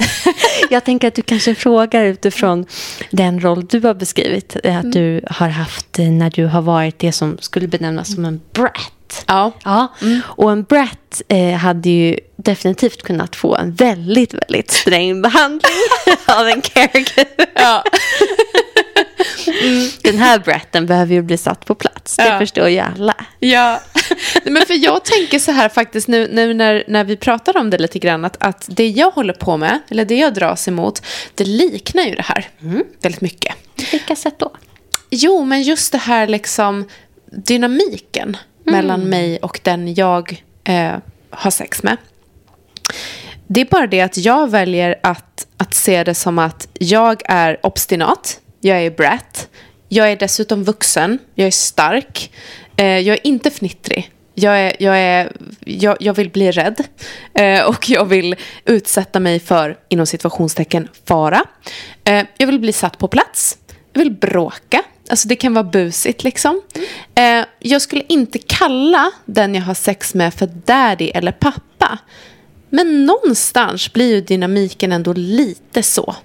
jag 0.69 0.83
tänker 0.83 1.07
att 1.07 1.15
du 1.15 1.21
kanske 1.21 1.55
frågar 1.55 2.05
utifrån 2.05 2.65
den 3.09 3.41
roll 3.41 3.65
du 3.65 3.79
har 3.79 3.93
beskrivit. 3.93 4.55
Att 4.65 4.91
du 4.91 5.21
har 5.27 5.47
haft 5.47 5.99
eh, 5.99 6.05
när 6.05 6.29
du 6.29 6.45
har 6.45 6.61
varit 6.61 6.99
det 6.99 7.11
som 7.11 7.37
skulle 7.41 7.67
benämnas 7.67 8.13
som 8.13 8.25
en 8.25 8.41
brat. 8.53 9.25
ja. 9.27 9.51
Ja, 9.63 9.87
och 10.21 10.51
en 10.51 10.63
brat 10.63 11.21
eh, 11.27 11.53
hade 11.53 11.89
ju 11.89 12.19
definitivt 12.35 13.03
kunnat 13.03 13.35
få 13.35 13.55
en 13.55 13.73
väldigt, 13.73 14.33
väldigt 14.33 14.71
sträng 14.71 15.21
behandling 15.21 15.71
av 16.25 16.47
en 16.47 16.61
caregiver. 16.61 17.45
ja. 17.55 17.83
Den 20.01 20.17
här 20.17 20.39
bratten 20.39 20.85
behöver 20.85 21.13
ju 21.13 21.21
bli 21.21 21.37
satt 21.37 21.65
på 21.65 21.75
plats. 21.75 22.15
Det 22.17 22.27
Ja. 22.27 22.39
förstår 22.39 22.69
ju 22.69 22.79
alla. 22.79 23.15
Ja, 23.39 23.81
men 24.43 24.65
för 24.65 24.73
jag 24.85 25.05
tänker 25.05 25.39
så 25.39 25.51
här 25.51 25.69
faktiskt 25.69 26.07
nu, 26.07 26.29
nu 26.33 26.53
när, 26.53 26.83
när 26.87 27.03
vi 27.03 27.17
pratar 27.17 27.57
om 27.57 27.69
det 27.69 27.77
lite 27.77 27.99
grann 27.99 28.25
att, 28.25 28.43
att 28.43 28.65
det 28.71 28.87
jag 28.87 29.11
håller 29.11 29.33
på 29.33 29.57
med, 29.57 29.79
eller 29.89 30.05
det 30.05 30.15
jag 30.15 30.33
dras 30.33 30.67
emot, 30.67 31.01
det 31.35 31.45
liknar 31.45 32.03
ju 32.03 32.15
det 32.15 32.21
här 32.25 32.47
väldigt 33.01 33.21
mycket. 33.21 33.55
Vilka 33.91 34.15
sätt 34.15 34.35
då? 34.39 34.51
Jo, 35.09 35.45
men 35.45 35.61
just 35.63 35.91
det 35.91 35.97
här 35.97 36.27
liksom 36.27 36.87
dynamiken 37.31 38.37
mellan 38.63 39.01
mig 39.01 39.37
och 39.37 39.59
den 39.63 39.93
jag 39.93 40.43
eh, 40.63 40.93
har 41.29 41.51
sex 41.51 41.83
med. 41.83 41.97
Det 43.47 43.61
är 43.61 43.65
bara 43.65 43.87
det 43.87 44.01
att 44.01 44.17
jag 44.17 44.49
väljer 44.51 44.99
att, 45.03 45.47
att 45.57 45.73
se 45.73 46.03
det 46.03 46.15
som 46.15 46.39
att 46.39 46.67
jag 46.73 47.21
är 47.25 47.65
obstinat, 47.65 48.39
jag 48.63 48.85
är 48.85 48.91
brat, 48.91 49.49
jag 49.89 50.11
är 50.11 50.15
dessutom 50.15 50.63
vuxen, 50.63 51.19
jag 51.35 51.47
är 51.47 51.51
stark, 51.51 52.31
eh, 52.77 52.85
jag 52.85 53.17
är 53.17 53.27
inte 53.27 53.51
fnittrig. 53.51 54.11
Jag, 54.35 54.59
är, 54.59 54.75
jag, 54.79 54.99
är, 54.99 55.31
jag, 55.59 55.97
jag 55.99 56.13
vill 56.13 56.29
bli 56.29 56.51
rädd 56.51 56.83
eh, 57.33 57.61
och 57.65 57.89
jag 57.89 58.05
vill 58.05 58.35
utsätta 58.65 59.19
mig 59.19 59.39
för, 59.39 59.77
inom 59.89 60.05
situationstecken, 60.05 60.87
fara. 61.05 61.45
Eh, 62.03 62.25
jag 62.37 62.47
vill 62.47 62.59
bli 62.59 62.73
satt 62.73 62.97
på 62.97 63.07
plats. 63.07 63.57
Jag 63.93 63.99
vill 63.99 64.11
bråka. 64.11 64.83
Alltså 65.09 65.27
det 65.27 65.35
kan 65.35 65.53
vara 65.53 65.63
busigt 65.63 66.23
liksom. 66.23 66.61
Eh, 67.15 67.45
jag 67.59 67.81
skulle 67.81 68.03
inte 68.09 68.39
kalla 68.39 69.11
den 69.25 69.55
jag 69.55 69.61
har 69.61 69.73
sex 69.73 70.13
med 70.13 70.33
för 70.33 70.47
daddy 70.65 71.09
eller 71.09 71.31
pappa. 71.31 71.97
Men 72.69 73.05
någonstans 73.05 73.93
blir 73.93 74.15
ju 74.15 74.21
dynamiken 74.21 74.91
ändå 74.91 75.13
lite 75.13 75.83
så. 75.83 76.15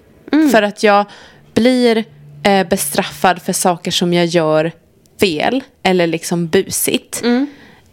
För 0.53 0.63
att 0.63 0.83
jag 0.83 1.07
blir 1.55 2.05
eh, 2.49 2.69
bestraffad 2.69 3.43
för 3.43 3.53
saker 3.53 3.91
som 3.91 4.13
jag 4.15 4.27
gör 4.27 4.73
fel 5.21 5.63
eller 5.83 6.07
liksom 6.07 6.47
busigt. 6.49 7.23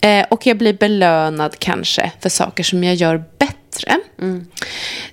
Eh, 0.01 0.25
och 0.29 0.47
jag 0.47 0.57
blir 0.57 0.73
belönad 0.73 1.59
kanske 1.59 2.11
för 2.21 2.29
saker 2.29 2.63
som 2.63 2.83
jag 2.83 2.95
gör 2.95 3.23
bättre. 3.39 3.99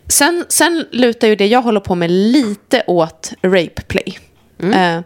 Sen, 0.09 0.45
sen 0.49 0.87
lutar 0.91 1.29
ju 1.29 1.37
det 1.37 1.47
jag 1.47 1.63
håller 1.63 1.81
på 1.81 1.95
med 1.95 2.11
lite 2.11 2.83
åt 2.87 3.33
rape 3.43 3.83
play. 3.83 4.19
Eh, 4.75 5.01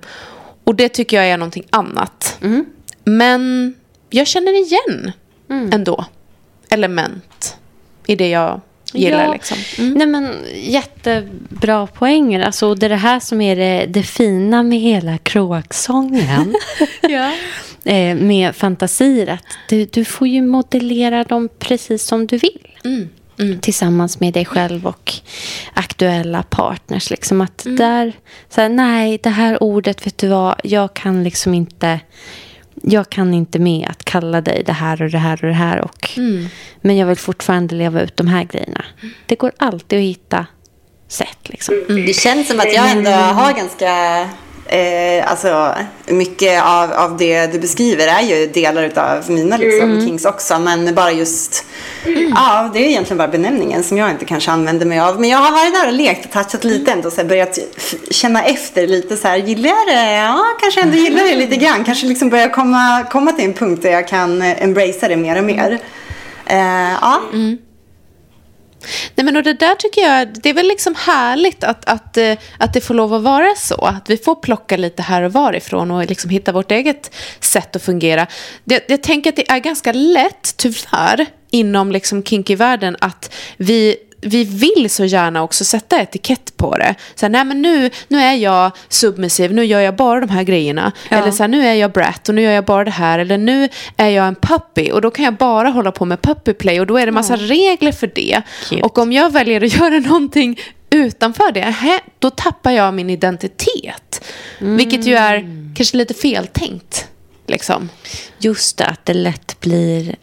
och 0.65 0.75
det 0.75 0.89
tycker 0.89 1.17
jag 1.17 1.27
är 1.27 1.37
någonting 1.39 1.67
annat. 1.71 2.39
Men 3.05 3.75
jag 4.11 4.27
känner 4.27 4.53
igen 4.67 5.13
ändå 5.73 6.05
element 6.69 7.57
i 8.07 8.17
det 8.17 8.29
jag 8.29 8.61
gillar. 8.97 9.25
Ja. 9.25 9.33
Liksom. 9.33 9.59
Nej, 9.79 10.07
men, 10.07 10.35
jättebra 10.55 11.87
poänger. 11.87 12.41
Alltså, 12.41 12.75
det 12.75 12.87
är 12.87 12.91
det 12.91 12.97
här 12.97 13.21
som 13.21 13.41
är 13.41 13.57
det, 13.57 13.87
det 13.87 14.03
fina 14.03 14.63
med 14.63 14.81
hela 14.81 15.19
kråksången. 15.19 16.55
Ja. 17.09 17.33
eh, 17.93 18.17
med 18.17 18.57
fantasier. 18.57 19.27
Att 19.27 19.45
du, 19.69 19.85
du 19.85 20.05
får 20.05 20.29
ju 20.29 20.43
modellera 20.43 21.25
dem 21.25 21.49
precis 21.59 22.05
som 22.05 22.27
du 22.27 22.39
vill. 22.39 22.69
Tillsammans 23.61 24.21
med 24.21 24.35
dig 24.35 24.45
själv 24.45 24.87
och 24.87 25.13
aktuella 25.75 26.43
partners. 26.43 27.11
Liksom 27.11 27.41
att 27.41 27.63
där, 27.65 28.13
så 28.49 28.61
här, 28.61 28.69
nej, 28.69 29.21
det 29.23 29.31
här 29.31 29.63
ordet, 29.63 30.07
vet 30.07 30.19
du 30.19 30.29
vad, 30.29 30.61
jag 30.65 30.95
kan 30.95 31.25
liksom 31.25 31.55
inte... 31.55 32.01
Jag 32.83 33.11
kan 33.11 33.35
inte 33.35 33.59
med 33.59 33.89
att 33.91 34.05
kalla 34.05 34.41
dig 34.41 34.63
det 34.67 34.73
här 34.73 35.03
och 35.03 35.11
det 35.11 35.19
här 35.19 35.33
och 35.43 35.49
det 35.49 35.55
här. 35.55 35.81
Och, 35.81 36.11
Men 36.81 36.97
jag 36.97 37.07
vill 37.07 37.17
fortfarande 37.17 37.75
leva 37.75 38.03
ut 38.03 38.17
de 38.17 38.27
här 38.27 38.45
grejerna. 38.45 38.85
Det 39.27 39.35
går 39.35 39.53
alltid 39.59 39.99
att 39.99 40.03
hitta 40.05 40.47
sätt. 41.09 41.39
Liksom. 41.43 41.75
Det 41.89 42.17
känns 42.17 42.49
som 42.49 42.61
att 42.61 42.73
jag 42.73 42.91
ändå 42.91 43.11
har 43.11 43.53
ganska... 43.53 43.87
Eh, 44.69 45.31
alltså, 45.31 45.75
mycket 46.07 46.63
av, 46.63 46.93
av 46.93 47.17
det 47.17 47.47
du 47.47 47.59
beskriver 47.59 48.07
är 48.07 48.23
ju 48.23 48.47
delar 48.47 48.99
av 48.99 49.31
mina 49.31 49.57
liksom, 49.57 50.01
kings 50.07 50.25
också. 50.25 50.59
Men 50.59 50.95
bara 50.95 51.13
just... 51.13 51.65
Ja, 52.35 52.71
det 52.73 52.79
är 52.79 52.89
egentligen 52.89 53.19
bara 53.19 53.29
benämningen 53.29 53.83
som 53.83 53.99
jag 53.99 54.11
inte 54.11 54.25
kanske 54.25 54.51
använder 54.51 54.87
mig 54.87 55.01
av. 55.01 55.21
Men 55.21 55.31
jag 55.31 55.39
har 55.39 55.53
varit 55.53 55.75
där 55.75 55.87
och 55.87 55.93
lekt 55.93 56.25
och 56.25 56.33
touchat 56.33 56.65
lite 56.65 56.93
ändå. 56.93 57.11
Så 57.11 57.17
här, 57.17 57.29
börjat 57.29 57.59
känna 58.11 58.43
efter 58.45 58.87
lite 58.87 59.17
så 59.17 59.29
här. 59.29 59.37
Gillar 59.37 59.69
jag 59.69 59.87
det? 59.87 60.13
Ja, 60.13 60.45
kanske 60.61 60.81
ändå 60.81 60.97
gillar 60.97 61.25
det 61.25 61.35
lite 61.35 61.57
grann. 61.57 61.85
Kanske 61.85 62.07
liksom 62.07 62.31
börja 62.31 62.49
komma, 62.49 63.05
komma 63.11 63.33
till 63.33 63.45
en 63.45 63.55
punkt 63.55 63.83
där 63.83 63.91
jag 63.91 64.09
kan 64.09 64.43
eh, 64.43 64.63
embracea 64.63 65.09
det 65.09 65.17
mer 65.17 65.39
och 65.39 65.45
mer. 65.45 65.79
Eh, 66.47 66.93
ja. 67.01 67.21
Nej, 69.15 69.25
men 69.25 69.37
och 69.37 69.43
det 69.43 69.53
där 69.53 69.75
tycker 69.75 70.01
jag, 70.01 70.43
det 70.43 70.49
är 70.49 70.55
väl 70.55 70.67
liksom 70.69 70.95
härligt 70.99 71.65
att, 71.65 71.85
att, 71.89 72.17
eh, 72.17 72.37
att 72.59 72.73
det 72.73 72.81
får 72.81 72.95
lov 72.95 73.15
att 73.15 73.23
vara 73.23 73.55
så. 73.57 73.75
Att 73.75 74.11
vi 74.11 74.17
får 74.17 74.35
plocka 74.35 74.77
lite 74.77 75.03
här 75.03 75.23
och 75.23 75.33
varifrån 75.33 75.91
och 75.91 76.07
liksom 76.07 76.31
hitta 76.31 76.53
vårt 76.53 76.71
eget 76.71 77.15
sätt 77.41 77.77
att 77.77 77.83
fungera. 77.83 78.27
Det, 78.65 78.85
jag 78.89 79.03
tänker 79.03 79.31
att 79.31 79.37
det 79.37 79.51
är 79.51 79.59
ganska 79.59 79.93
lätt, 79.93 80.55
tyvärr, 80.57 81.27
inom 81.51 81.93
liksom 81.93 82.23
kinky-världen 82.23 82.97
att 83.01 83.35
vi 83.57 83.97
vi 84.21 84.45
vill 84.45 84.91
så 84.91 85.05
gärna 85.05 85.43
också 85.43 85.65
sätta 85.65 86.03
etikett 86.03 86.57
på 86.57 86.77
det. 86.77 86.95
Så 87.15 87.27
här, 87.27 87.31
nej 87.31 87.45
men 87.45 87.63
nu, 87.63 87.91
nu 88.09 88.19
är 88.19 88.35
jag 88.35 88.71
submissiv, 88.89 89.53
nu 89.53 89.65
gör 89.65 89.81
jag 89.81 89.97
bara 89.97 90.21
de 90.21 90.29
här 90.31 90.43
grejerna. 90.43 90.93
Ja. 91.11 91.17
Eller 91.17 91.31
så 91.31 91.43
här, 91.43 91.49
nu 91.49 91.67
är 91.67 91.75
jag 91.75 91.93
brat 91.93 92.29
och 92.29 92.35
nu 92.35 92.43
gör 92.43 92.53
jag 92.53 92.65
bara 92.65 92.85
det 92.85 92.91
här. 92.91 93.19
Eller 93.19 93.39
nu 93.39 93.69
är 93.97 94.09
jag 94.09 94.29
en 94.29 94.35
puppy 94.35 94.91
och 94.91 95.01
då 95.01 95.11
kan 95.11 95.25
jag 95.25 95.35
bara 95.35 95.69
hålla 95.69 95.93
på 95.93 96.05
med 96.05 96.23
puppy 96.23 96.53
play 96.53 96.81
och 96.81 96.87
då 96.87 96.97
är 96.97 97.07
det 97.07 97.13
massa 97.13 97.37
regler 97.37 97.93
för 97.93 98.11
det. 98.15 98.43
Cute. 98.69 98.83
Och 98.83 98.99
om 98.99 99.13
jag 99.13 99.33
väljer 99.33 99.65
att 99.65 99.77
göra 99.81 99.99
någonting 99.99 100.61
utanför 100.91 101.53
det, 101.53 101.61
hä, 101.61 102.01
då 102.19 102.31
tappar 102.31 102.71
jag 102.71 102.95
min 102.95 103.11
identitet. 103.11 104.25
Vilket 104.59 105.07
ju 105.07 105.15
är 105.15 105.45
kanske 105.77 105.97
lite 105.97 106.15
feltänkt. 106.15 107.09
Liksom. 107.47 107.89
Just 108.39 108.79
det, 108.79 108.87
att 108.87 109.05
det 109.05 109.15
lätt 109.15 109.61
blir 109.61 110.17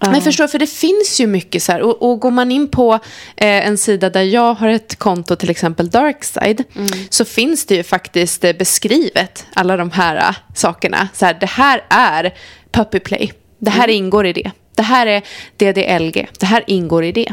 Men 0.00 0.22
förstår, 0.22 0.46
för 0.46 0.58
det 0.58 0.66
finns 0.66 1.20
ju 1.20 1.26
mycket 1.26 1.62
så 1.62 1.72
här. 1.72 1.82
Och, 1.82 2.10
och 2.10 2.20
går 2.20 2.30
man 2.30 2.52
in 2.52 2.68
på 2.68 2.94
eh, 3.36 3.66
en 3.66 3.78
sida 3.78 4.10
där 4.10 4.22
jag 4.22 4.54
har 4.54 4.68
ett 4.68 4.96
konto, 4.98 5.36
till 5.36 5.50
exempel 5.50 5.90
Darkside, 5.90 6.64
så 7.10 7.24
finns 7.24 7.66
det 7.66 7.74
ju 7.74 7.82
faktiskt 7.82 8.44
eh, 8.44 8.52
beskrivet 8.52 9.46
alla 9.54 9.76
de 9.76 9.90
här 9.90 10.16
eh, 10.16 10.36
sakerna. 10.54 11.08
Så 11.14 11.26
här, 11.26 11.36
det 11.40 11.46
här 11.46 11.84
är 11.88 12.34
puppy 12.72 13.00
play. 13.00 13.32
Det 13.58 13.70
här 13.70 13.88
ingår 13.88 14.26
i 14.26 14.32
det. 14.32 14.50
Det 14.74 14.82
här 14.82 15.06
är 15.06 15.22
DDLG. 15.56 16.28
Det 16.38 16.46
här 16.46 16.64
ingår 16.66 17.04
i 17.04 17.12
det. 17.12 17.32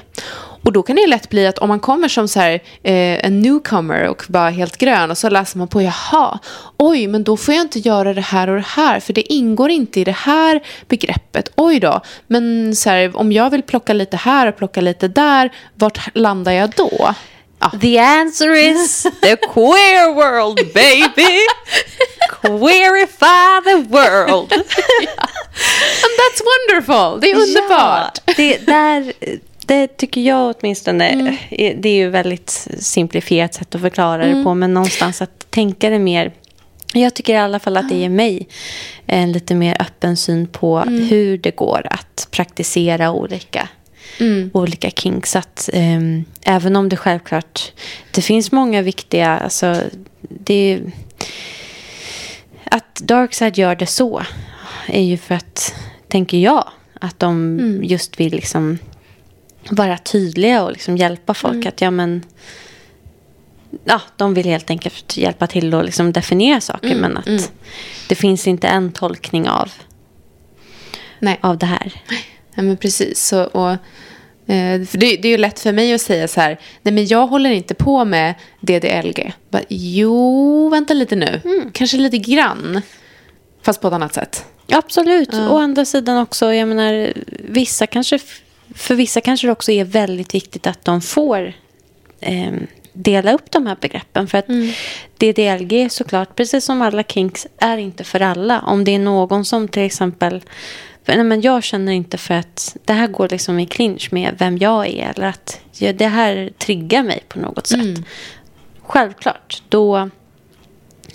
Och 0.64 0.74
då 0.74 0.84
kan 0.84 0.96
det 0.96 1.08
lätt 1.08 1.30
bli 1.30 1.48
att 1.48 1.58
om 1.58 1.70
man 1.70 1.80
kommer 1.80 2.08
som 2.08 2.28
så 2.28 2.40
här, 2.40 2.54
eh, 2.84 3.26
en 3.26 3.40
newcomer 3.40 4.08
och 4.08 4.24
bara 4.28 4.50
helt 4.50 4.78
grön 4.78 5.12
och 5.12 5.18
så 5.18 5.30
läser 5.30 5.58
man 5.58 5.68
på, 5.68 5.82
jaha, 5.82 6.40
oj, 6.78 7.08
men 7.08 7.24
då 7.24 7.38
får 7.38 7.54
jag 7.54 7.62
inte 7.62 7.80
göra 7.80 8.14
det 8.14 8.22
här 8.22 8.50
och 8.50 8.56
det 8.56 8.68
här 8.68 9.00
för 9.00 9.14
det 9.14 9.34
ingår 9.34 9.70
inte 9.70 10.00
i 10.00 10.04
det 10.04 10.12
här 10.12 10.64
begreppet. 10.88 11.52
Oj 11.56 11.80
då, 11.80 12.02
men 12.28 12.76
så 12.76 12.90
här, 12.90 13.18
om 13.18 13.32
jag 13.32 13.50
vill 13.50 13.64
plocka 13.64 13.94
lite 13.94 14.18
här 14.18 14.48
och 14.48 14.58
plocka 14.58 14.82
lite 14.82 15.08
där, 15.08 15.54
vart 15.76 16.16
landar 16.16 16.52
jag 16.52 16.70
då? 16.70 17.14
Ja. 17.60 17.72
The 17.82 18.00
answer 18.00 18.54
is 18.54 19.04
the 19.04 19.36
queer 19.36 20.14
world, 20.14 20.74
baby! 20.74 21.40
Queerify 22.42 23.62
the 23.64 23.76
world! 23.90 24.54
And 26.04 26.14
that's 26.20 26.42
wonderful, 26.44 27.22
det 27.22 27.32
är 27.32 27.36
underbart. 27.36 28.18
Ja, 28.26 28.34
det, 28.38 28.58
där, 28.58 29.14
det 29.68 29.98
tycker 29.98 30.22
jag 30.22 30.56
åtminstone. 30.60 31.10
är- 31.50 31.76
Det 31.76 31.90
är 31.90 31.96
ju 31.96 32.10
väldigt 32.10 32.68
simplifierat 32.80 33.54
sätt 33.54 33.76
att 33.76 33.82
förklara 33.82 34.26
det 34.28 34.44
på. 34.44 34.54
Men 34.54 34.74
någonstans 34.74 35.22
att 35.22 35.52
tänka 35.52 35.90
det 35.90 36.00
mer. 36.00 36.32
Jag 36.94 37.14
tycker 37.14 37.34
i 37.34 37.38
alla 37.38 37.60
fall 37.60 37.78
att 37.78 37.90
det 37.90 37.96
ger 37.96 38.10
mig 38.10 38.48
en 39.06 39.32
lite 39.32 39.56
mer 39.56 39.76
öppen 39.82 40.18
syn 40.18 40.48
på 40.48 40.80
hur 40.80 41.38
det 41.38 41.56
går 41.56 41.88
att 41.90 42.28
praktisera 42.32 43.12
olika, 43.12 43.70
olika 44.54 44.90
kinks. 44.90 45.36
Att, 45.36 45.70
ehm, 45.74 46.26
även 46.46 46.76
om 46.76 46.90
det 46.90 46.98
självklart 46.98 47.72
det 48.12 48.22
finns 48.22 48.52
många 48.52 48.82
viktiga... 48.82 49.30
Alltså, 49.38 49.82
det, 50.30 50.80
att 52.66 52.96
Darkside 52.96 53.58
gör 53.58 53.76
det 53.76 53.86
så 53.86 54.22
är 54.88 55.02
ju 55.02 55.18
för 55.18 55.36
att, 55.36 55.76
tänker 56.08 56.38
jag, 56.38 56.68
att 57.00 57.20
de 57.20 57.60
just 57.84 58.20
vill 58.20 58.32
liksom 58.32 58.78
vara 59.70 59.98
tydliga 59.98 60.64
och 60.64 60.72
liksom 60.72 60.98
hjälpa 60.98 61.34
folk. 61.34 61.66
Att 61.66 61.82
ja, 61.82 61.92
men, 61.92 62.24
ja, 63.84 64.02
de 64.18 64.34
vill 64.34 64.46
helt 64.46 64.70
enkelt 64.70 65.18
hjälpa 65.18 65.48
till 65.48 65.74
att 65.74 65.86
liksom 65.86 66.14
definiera 66.14 66.62
saker. 66.62 66.96
Men 66.96 67.18
att 67.18 67.52
det 68.10 68.16
finns 68.16 68.48
inte 68.48 68.68
en 68.68 68.92
tolkning 68.92 69.50
av, 69.50 69.72
Nej. 71.20 71.40
av 71.42 71.58
det 71.58 71.66
här. 71.66 71.94
Ja, 72.56 72.64
men 72.64 72.78
precis. 72.78 73.28
Så, 73.28 73.44
och, 73.44 73.72
eh, 74.52 74.84
för 74.86 74.98
det, 74.98 75.18
det 75.18 75.28
är 75.28 75.32
ju 75.32 75.38
lätt 75.38 75.60
för 75.60 75.74
mig 75.74 75.94
att 75.94 76.02
säga 76.02 76.28
så 76.28 76.42
här, 76.42 76.60
nej 76.82 76.94
men 76.94 77.06
jag 77.06 77.28
håller 77.28 77.50
inte 77.50 77.74
på 77.74 78.06
med 78.06 78.34
DDLG. 78.60 79.34
Bara, 79.50 79.64
jo, 79.70 80.70
vänta 80.70 80.94
lite 80.94 81.16
nu. 81.16 81.42
Kanske 81.74 81.98
lite 81.98 82.18
grann. 82.18 82.82
Fast 83.62 83.82
på 83.82 83.88
ett 83.88 83.94
annat 83.94 84.14
sätt. 84.14 84.46
Absolut. 84.72 85.34
Å 85.34 85.58
andra 85.58 85.86
sidan 85.86 86.18
också, 86.18 86.54
jag 86.54 86.68
menar, 86.68 87.14
vissa 87.50 87.88
kanske, 87.88 88.20
för 88.76 88.96
vissa 88.96 89.22
kanske 89.22 89.48
det 89.48 89.52
också 89.52 89.72
är 89.72 89.86
väldigt 89.86 90.36
viktigt 90.36 90.68
att 90.68 90.86
de 90.86 91.02
får 91.02 91.54
eh, 92.20 92.54
dela 92.94 93.34
upp 93.34 93.52
de 93.52 93.68
här 93.68 93.78
begreppen. 93.82 94.28
För 94.28 94.38
att 94.38 94.48
DDLG 95.18 95.92
såklart, 95.92 96.36
precis 96.36 96.66
som 96.66 96.82
alla 96.82 97.04
kinks, 97.04 97.48
är 97.58 97.78
inte 97.78 98.04
för 98.04 98.20
alla. 98.20 98.60
Om 98.62 98.84
det 98.84 98.96
är 98.96 99.00
någon 99.00 99.46
som 99.46 99.68
till 99.68 99.84
exempel, 99.84 100.42
för, 101.04 101.14
nej, 101.16 101.24
men 101.24 101.42
jag 101.42 101.64
känner 101.64 101.92
inte 101.92 102.18
för 102.18 102.34
att 102.34 102.78
det 102.86 102.94
här 102.94 103.08
går 103.08 103.30
liksom 103.30 103.60
i 103.60 103.66
clinch 103.66 104.10
med 104.12 104.36
vem 104.40 104.58
jag 104.58 104.88
är. 104.88 105.14
Eller 105.16 105.28
att 105.28 105.60
ja, 105.78 105.94
det 105.94 106.08
här 106.08 106.52
triggar 106.58 107.04
mig 107.04 107.24
på 107.28 107.40
något 107.40 107.68
sätt. 107.68 107.98
Självklart, 108.82 109.64
då 109.70 110.10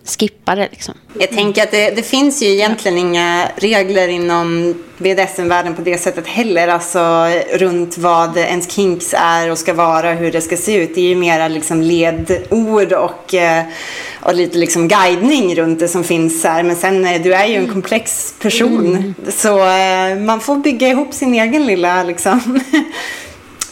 skippa 0.04 0.54
det 0.54 0.68
liksom. 0.70 0.94
Jag 1.20 1.30
tänker 1.30 1.62
att 1.62 1.70
det, 1.70 1.90
det 1.90 2.02
finns 2.02 2.42
ju 2.42 2.46
egentligen 2.46 2.98
inga 2.98 3.48
regler 3.56 4.08
inom 4.08 4.74
BDSM-världen 4.98 5.74
på 5.74 5.82
det 5.82 5.98
sättet 5.98 6.26
heller. 6.26 6.68
Alltså 6.68 7.26
runt 7.54 7.98
vad 7.98 8.36
ens 8.36 8.70
kinks 8.70 9.14
är 9.18 9.50
och 9.50 9.58
ska 9.58 9.74
vara, 9.74 10.12
hur 10.12 10.32
det 10.32 10.40
ska 10.40 10.56
se 10.56 10.74
ut. 10.74 10.94
Det 10.94 11.00
är 11.00 11.08
ju 11.08 11.16
mera 11.16 11.48
liksom 11.48 11.82
ledord 11.82 12.92
och, 12.92 13.34
eh, 13.34 13.64
och 14.20 14.34
lite 14.34 14.58
liksom 14.58 14.88
guidning 14.88 15.54
runt 15.54 15.80
det 15.80 15.88
som 15.88 16.04
finns 16.04 16.44
här. 16.44 16.62
Men 16.62 16.76
sen, 16.76 17.06
eh, 17.06 17.22
du 17.22 17.34
är 17.34 17.46
ju 17.46 17.54
en 17.54 17.72
komplex 17.72 18.34
person. 18.40 19.14
Så 19.28 19.58
eh, 19.58 20.16
man 20.16 20.40
får 20.40 20.56
bygga 20.56 20.88
ihop 20.88 21.14
sin 21.14 21.34
egen 21.34 21.66
lilla 21.66 22.02
liksom 22.02 22.60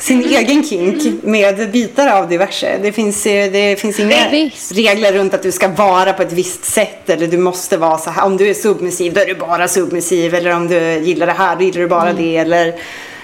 sin 0.07 0.25
egen 0.25 0.65
kink 0.65 1.23
med 1.23 1.71
bitar 1.71 2.09
av 2.09 2.29
diverse. 2.29 2.79
Det 2.83 2.93
finns, 2.93 3.27
eh, 3.27 3.53
det 3.53 3.81
finns 3.81 4.01
inga 4.01 4.29
Visst. 4.31 4.73
regler 4.73 5.13
runt 5.13 5.35
att 5.35 5.43
du 5.43 5.53
ska 5.53 5.69
vara 5.69 6.13
på 6.13 6.23
ett 6.23 6.33
visst 6.33 6.65
sätt 6.65 7.11
eller 7.11 7.27
du 7.27 7.39
måste 7.39 7.77
vara 7.77 7.99
så 7.99 8.11
här. 8.11 8.25
Om 8.25 8.37
du 8.37 8.49
är 8.49 8.55
submissiv 8.55 9.15
då 9.15 9.21
är 9.21 9.27
du 9.27 9.35
bara 9.35 9.69
submissiv 9.69 10.35
eller 10.35 10.57
om 10.57 10.69
du 10.69 10.99
gillar 10.99 11.27
det 11.27 11.33
här 11.33 11.57
då 11.57 11.63
gillar 11.63 11.81
du 11.81 11.89
bara 11.89 12.13
det 12.13 12.37
eller 12.37 12.75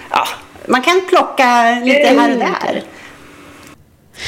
ja, 0.09 0.27
man 0.65 0.81
kan 0.81 1.01
plocka 1.09 1.79
lite 1.83 2.07
här 2.07 2.31
och 2.31 2.39
där. 2.39 2.83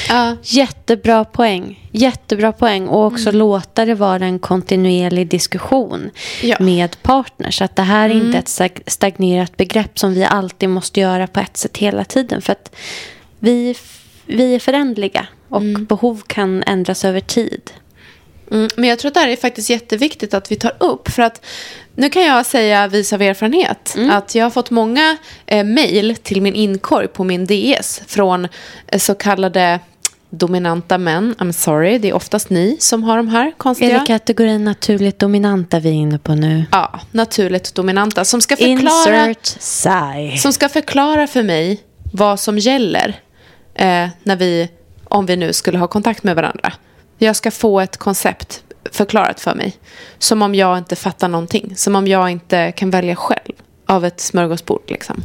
Ja. 0.09 0.35
Jättebra 0.43 1.25
poäng. 1.25 1.89
Jättebra 1.91 2.51
poäng. 2.51 2.87
Och 2.87 3.05
också 3.05 3.31
låta 3.31 3.85
det 3.85 3.95
vara 3.95 4.25
en 4.25 4.39
kontinuerlig 4.39 5.27
diskussion 5.27 6.09
Ja. 6.43 6.57
med 6.59 7.01
partners. 7.01 7.61
Att 7.61 7.75
det 7.75 7.81
här 7.81 8.09
är 8.09 8.13
inte 8.13 8.37
ett 8.37 8.47
stag- 8.47 8.81
stagnerat 8.87 9.57
begrepp 9.57 9.99
som 9.99 10.13
vi 10.13 10.23
alltid 10.25 10.69
måste 10.69 10.99
göra 10.99 11.27
på 11.27 11.39
ett 11.39 11.57
sätt 11.57 11.77
hela 11.77 12.03
tiden. 12.03 12.41
För 12.41 12.51
att 12.51 12.75
vi, 13.39 13.75
vi 14.25 14.55
är 14.55 14.59
förändliga 14.59 15.27
och 15.49 15.61
behov 15.61 16.21
kan 16.27 16.63
ändras 16.63 17.05
över 17.05 17.19
tid. 17.19 17.71
Mm, 18.51 18.69
men 18.75 18.89
jag 18.89 18.99
tror 18.99 19.09
att 19.09 19.13
det 19.13 19.19
här 19.19 19.27
är 19.27 19.35
faktiskt 19.35 19.69
jätteviktigt 19.69 20.33
att 20.33 20.51
vi 20.51 20.55
tar 20.55 20.73
upp. 20.79 21.09
För 21.09 21.21
att 21.23 21.45
nu 21.95 22.09
kan 22.09 22.23
jag 22.23 22.45
säga, 22.45 22.87
vis 22.87 23.13
av 23.13 23.21
erfarenhet, 23.21 23.95
att 24.11 24.35
jag 24.35 24.45
har 24.45 24.49
fått 24.49 24.69
många 24.71 25.17
eh, 25.45 25.63
mejl 25.63 26.15
till 26.15 26.41
min 26.41 26.55
inkorg 26.55 27.07
på 27.07 27.23
min 27.23 27.45
DS 27.45 28.01
från 28.07 28.47
eh, 28.87 28.99
så 28.99 29.15
kallade 29.15 29.79
dominanta 30.29 30.97
män. 30.97 31.35
I'm 31.37 31.51
sorry, 31.51 31.97
det 31.97 32.09
är 32.09 32.13
oftast 32.13 32.49
ni 32.49 32.77
som 32.79 33.03
har 33.03 33.17
de 33.17 33.27
här 33.27 33.47
Är 33.47 33.51
konstiga. 33.51 33.99
det 33.99 34.05
kategorin 34.05 34.63
naturligt 34.63 35.19
dominanta 35.19 35.79
vi 35.79 35.89
är 35.89 35.93
inne 35.93 36.17
på 36.19 36.35
nu? 36.35 36.65
Ja, 36.71 36.99
naturligt 37.11 37.75
dominanta. 37.75 38.25
Som 38.25 38.41
ska 38.41 38.55
förklara, 38.55 39.27
Insert 39.27 39.45
sigh. 39.61 40.35
som 40.37 40.53
ska 40.53 40.69
förklara 40.69 41.27
för 41.27 41.43
mig 41.43 41.79
vad 42.13 42.39
som 42.39 42.57
gäller 42.57 43.07
eh, 43.75 44.07
när 44.23 44.35
vi, 44.35 44.69
om 45.03 45.25
vi 45.25 45.35
nu 45.35 45.53
skulle 45.53 45.77
ha 45.77 45.87
kontakt 45.87 46.23
med 46.23 46.35
varandra. 46.35 46.73
Jag 47.17 47.35
ska 47.35 47.51
få 47.51 47.79
ett 47.79 47.97
koncept 47.97 48.63
förklarat 48.91 49.39
för 49.39 49.55
mig. 49.55 49.77
Som 50.17 50.41
om 50.41 50.55
jag 50.55 50.77
inte 50.77 50.95
fattar 50.95 51.27
någonting. 51.27 51.75
Som 51.75 51.95
om 51.95 52.07
jag 52.07 52.29
inte 52.29 52.71
kan 52.71 52.89
välja 52.89 53.15
själv 53.15 53.53
av 53.85 54.05
ett 54.05 54.19
smörgåsbord. 54.19 54.83
Liksom. 54.87 55.23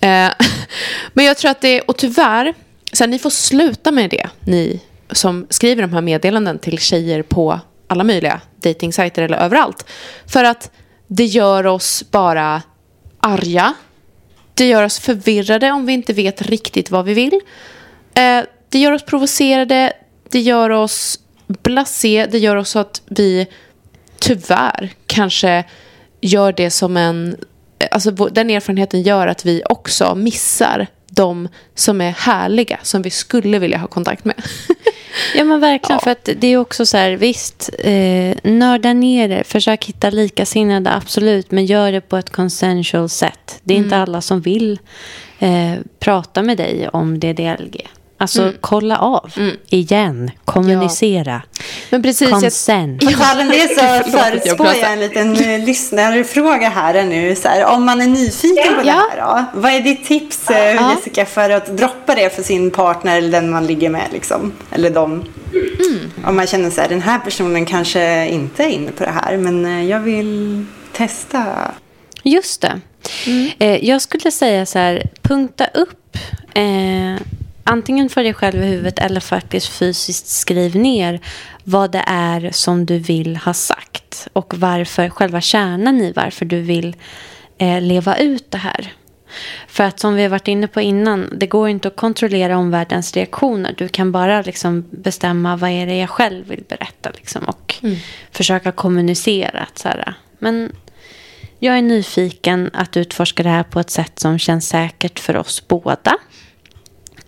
Eh, 0.00 0.30
men 1.12 1.24
jag 1.24 1.36
tror 1.36 1.50
att 1.50 1.60
det, 1.60 1.80
och 1.80 1.96
tyvärr, 1.96 2.54
så 2.92 3.04
här, 3.04 3.08
ni 3.08 3.18
får 3.18 3.30
sluta 3.30 3.90
med 3.90 4.10
det, 4.10 4.28
ni 4.40 4.80
som 5.10 5.46
skriver 5.50 5.82
de 5.82 5.92
här 5.92 6.00
meddelanden 6.00 6.58
till 6.58 6.78
tjejer 6.78 7.22
på 7.22 7.60
alla 7.86 8.04
möjliga 8.04 8.40
dejtingsajter 8.56 9.22
eller 9.22 9.38
överallt. 9.38 9.86
För 10.26 10.44
att 10.44 10.70
det 11.06 11.24
gör 11.24 11.66
oss 11.66 12.04
bara 12.10 12.62
arga. 13.20 13.74
Det 14.54 14.66
gör 14.66 14.82
oss 14.82 14.98
förvirrade 14.98 15.70
om 15.70 15.86
vi 15.86 15.92
inte 15.92 16.12
vet 16.12 16.42
riktigt 16.42 16.90
vad 16.90 17.04
vi 17.04 17.14
vill. 17.14 17.40
Eh, 18.14 18.40
det 18.68 18.78
gör 18.78 18.92
oss 18.92 19.02
provocerade. 19.02 19.92
Det 20.30 20.40
gör 20.40 20.70
oss 20.70 21.18
blasé. 21.62 22.26
Det 22.30 22.38
gör 22.38 22.56
oss 22.56 22.70
så 22.70 22.78
att 22.78 23.02
vi 23.06 23.46
tyvärr 24.18 24.92
kanske 25.06 25.64
gör 26.20 26.52
det 26.52 26.70
som 26.70 26.96
en... 26.96 27.36
Alltså 27.90 28.10
den 28.10 28.50
erfarenheten 28.50 29.02
gör 29.02 29.26
att 29.26 29.46
vi 29.46 29.62
också 29.68 30.14
missar 30.14 30.86
de 31.10 31.48
som 31.74 32.00
är 32.00 32.10
härliga, 32.10 32.78
som 32.82 33.02
vi 33.02 33.10
skulle 33.10 33.58
vilja 33.58 33.78
ha 33.78 33.86
kontakt 33.86 34.24
med. 34.24 34.34
Ja 35.34 35.44
men 35.44 35.60
verkligen. 35.60 35.96
Ja. 35.96 36.04
För 36.04 36.10
att 36.10 36.28
det 36.36 36.46
är 36.46 36.56
också 36.56 36.86
så 36.86 36.96
här, 36.96 37.12
visst, 37.12 37.70
eh, 37.78 38.34
nörda 38.42 38.92
ner 38.92 39.28
det. 39.28 39.44
Försök 39.44 39.84
hitta 39.84 40.10
likasinnade, 40.10 40.92
absolut. 40.92 41.50
Men 41.50 41.66
gör 41.66 41.92
det 41.92 42.00
på 42.00 42.16
ett 42.16 42.30
consensual 42.30 43.08
sätt. 43.08 43.60
Det 43.62 43.74
är 43.74 43.78
inte 43.78 43.96
alla 43.96 44.20
som 44.20 44.40
vill 44.40 44.78
eh, 45.38 45.74
prata 45.98 46.42
med 46.42 46.56
dig 46.56 46.88
om 46.88 47.20
DDLG. 47.20 47.88
Alltså 48.22 48.52
kolla 48.60 48.98
av. 48.98 49.30
Igen. 49.66 50.30
Kommunicera. 50.44 51.42
Men 51.90 52.02
precis, 52.02 52.28
jag, 52.30 52.40
Consent. 52.40 53.04
På 53.04 53.10
tal 53.12 53.40
om 53.40 53.48
det 53.48 53.68
så 53.78 53.84
jag 53.84 54.10
förutspår 54.10 54.66
jag 54.66 54.92
en 54.92 55.00
liten 55.00 55.36
eh, 55.36 55.64
lyssnarfråga 55.64 56.68
här 56.68 57.02
nu. 57.04 57.34
Så 57.36 57.48
här, 57.48 57.64
om 57.66 57.84
man 57.84 58.00
är 58.00 58.06
nyfiken 58.06 58.74
på 58.76 58.82
det 58.82 58.88
Ja. 58.88 59.08
här 59.10 59.20
då, 59.52 59.60
vad 59.60 59.72
är 59.72 59.80
ditt 59.80 60.04
tips 60.06 60.50
eh, 60.50 60.74
Ja. 60.74 60.94
Jessica 60.94 61.26
för 61.26 61.50
att 61.50 61.66
droppa 61.76 62.14
det 62.14 62.30
för 62.36 62.42
sin 62.42 62.70
partner 62.70 63.18
eller 63.18 63.30
den 63.30 63.50
man 63.50 63.66
ligger 63.66 63.90
med 63.90 64.06
liksom? 64.12 64.52
Eller 64.70 64.90
dem? 64.90 65.24
Mm. 65.52 66.10
Om 66.26 66.36
man 66.36 66.46
känner 66.46 66.70
så 66.70 66.80
här, 66.80 66.88
den 66.88 67.02
här 67.02 67.18
personen 67.18 67.66
kanske 67.66 68.28
inte 68.28 68.64
är 68.64 68.68
inne 68.68 68.92
på 68.92 69.04
det 69.04 69.10
här 69.10 69.36
men 69.36 69.64
eh, 69.66 69.84
jag 69.90 70.00
vill 70.00 70.64
testa. 70.92 71.44
Just 72.22 72.60
det. 72.60 72.80
Eh, 73.58 73.84
jag 73.88 74.02
skulle 74.02 74.30
säga 74.30 74.66
så 74.66 74.78
här, 74.78 75.02
punkta 75.22 75.66
upp 75.74 76.16
eh, 76.54 77.22
antingen 77.64 78.08
för 78.08 78.24
dig 78.24 78.34
själv 78.34 78.62
i 78.62 78.66
huvudet 78.66 78.98
eller 78.98 79.20
faktiskt 79.20 79.68
fysiskt 79.68 80.26
skriv 80.26 80.76
ner 80.76 81.20
vad 81.64 81.90
det 81.90 82.04
är 82.06 82.50
som 82.52 82.86
du 82.86 82.98
vill 82.98 83.36
ha 83.36 83.54
sagt 83.54 84.28
och 84.32 84.54
varför, 84.54 85.08
själva 85.08 85.40
kärnan 85.40 86.00
i 86.00 86.12
varför 86.12 86.44
du 86.44 86.60
vill 86.60 86.96
eh, 87.58 87.80
leva 87.80 88.16
ut 88.16 88.50
det 88.50 88.58
här. 88.58 88.92
För 89.66 89.84
att 89.84 90.00
som 90.00 90.14
vi 90.14 90.22
har 90.22 90.28
varit 90.28 90.48
inne 90.48 90.66
på 90.66 90.80
innan, 90.80 91.28
det 91.36 91.46
går 91.46 91.68
inte 91.68 91.88
att 91.88 91.96
kontrollera 91.96 92.58
omvärldens 92.58 93.14
reaktioner. 93.14 93.74
Du 93.78 93.88
kan 93.88 94.12
bara 94.12 94.42
liksom 94.42 94.84
bestämma 94.90 95.56
vad 95.56 95.70
är 95.70 95.86
det 95.86 95.96
jag 95.96 96.10
själv 96.10 96.48
vill 96.48 96.64
berätta 96.68 97.10
liksom, 97.10 97.44
och 97.44 97.74
försöka 98.30 98.72
kommunicera. 98.72 99.60
Att 99.60 99.78
så 99.78 99.88
här, 99.88 100.14
men 100.38 100.72
jag 101.58 101.78
är 101.78 101.82
nyfiken 101.82 102.70
att 102.72 102.96
utforska 102.96 103.42
det 103.42 103.48
här 103.48 103.62
på 103.62 103.80
ett 103.80 103.90
sätt 103.90 104.18
som 104.18 104.38
känns 104.38 104.68
säkert 104.68 105.18
för 105.18 105.36
oss 105.36 105.68
båda. 105.68 106.18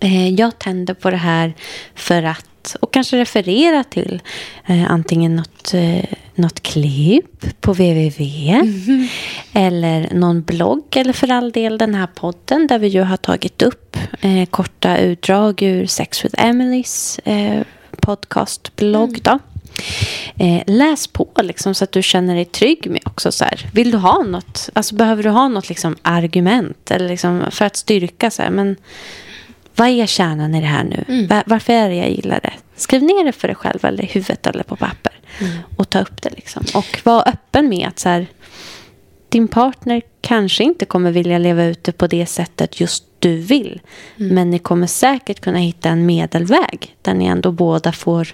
Eh, 0.04 0.28
Jag 0.28 0.58
tänder 0.58 0.94
på 0.94 1.10
det 1.10 1.16
här 1.16 1.54
för 1.94 2.22
att, 2.22 2.76
och 2.80 2.92
kanske 2.92 3.16
referera 3.16 3.84
till 3.84 4.22
eh, 4.66 4.90
antingen 4.90 5.36
något, 5.36 5.74
eh, 5.74 6.04
något 6.34 6.62
klipp 6.62 7.60
på 7.60 7.72
www 7.72 9.08
eller 9.52 10.08
någon 10.14 10.42
blogg 10.42 10.96
eller 10.96 11.12
för 11.12 11.30
all 11.30 11.52
del 11.52 11.78
den 11.78 11.94
här 11.94 12.06
podden 12.06 12.66
där 12.66 12.78
vi 12.78 12.88
ju 12.88 13.02
har 13.02 13.16
tagit 13.16 13.62
upp 13.62 13.96
eh, 14.20 14.46
korta 14.46 14.98
utdrag 14.98 15.62
ur 15.62 15.86
Sex 15.86 16.24
with 16.24 16.44
Emelies 16.44 17.18
eh, 17.18 17.62
podcastblogg. 18.00 19.22
Då. 19.22 19.38
Eh, 20.36 20.62
läs 20.66 21.06
på 21.06 21.28
liksom, 21.42 21.74
så 21.74 21.84
att 21.84 21.92
du 21.92 22.02
känner 22.02 22.34
dig 22.34 22.44
trygg 22.44 22.90
med 22.90 23.00
också. 23.04 23.32
Så 23.32 23.44
här. 23.44 23.66
Vill 23.72 23.90
du 23.90 23.98
ha 23.98 24.22
något? 24.22 24.70
Alltså, 24.72 24.94
behöver 24.94 25.22
du 25.22 25.30
ha 25.30 25.48
något 25.48 25.68
liksom, 25.68 25.96
argument 26.02 26.90
eller 26.90 27.08
liksom, 27.08 27.44
för 27.50 27.64
att 27.64 27.76
styrka? 27.76 28.30
Så 28.30 28.42
här, 28.42 28.50
men 28.50 28.76
vad 29.76 29.88
är 29.88 30.06
kärnan 30.06 30.54
i 30.54 30.60
det 30.60 30.66
här 30.66 30.84
nu? 30.84 31.26
Va- 31.26 31.42
varför 31.46 31.72
är 31.72 31.88
det 31.88 31.94
jag 31.94 32.10
gillar 32.10 32.40
det? 32.42 32.52
Skriv 32.76 33.02
ner 33.02 33.24
det 33.24 33.32
för 33.32 33.48
dig 33.48 33.54
själv 33.54 33.84
eller 33.84 34.04
i 34.04 34.06
huvudet 34.06 34.46
eller 34.46 34.62
på 34.62 34.76
papper. 34.76 35.12
Och 35.76 35.90
ta 35.90 36.00
upp 36.00 36.22
det. 36.22 36.30
Liksom. 36.30 36.64
Och 36.74 37.00
var 37.04 37.28
öppen 37.28 37.68
med 37.68 37.88
att 37.88 37.98
så 37.98 38.08
här, 38.08 38.26
din 39.28 39.48
partner 39.48 40.02
kanske 40.20 40.64
inte 40.64 40.84
kommer 40.84 41.10
vilja 41.10 41.38
leva 41.38 41.64
ut 41.64 41.84
det 41.84 41.92
på 41.92 42.06
det 42.06 42.26
sättet 42.26 42.80
just 42.80 43.04
du 43.18 43.36
vill. 43.36 43.80
Men 44.16 44.50
ni 44.50 44.58
kommer 44.58 44.86
säkert 44.86 45.40
kunna 45.40 45.58
hitta 45.58 45.88
en 45.88 46.06
medelväg 46.06 46.96
där 47.02 47.14
ni 47.14 47.26
ändå 47.26 47.52
båda 47.52 47.92
får, 47.92 48.28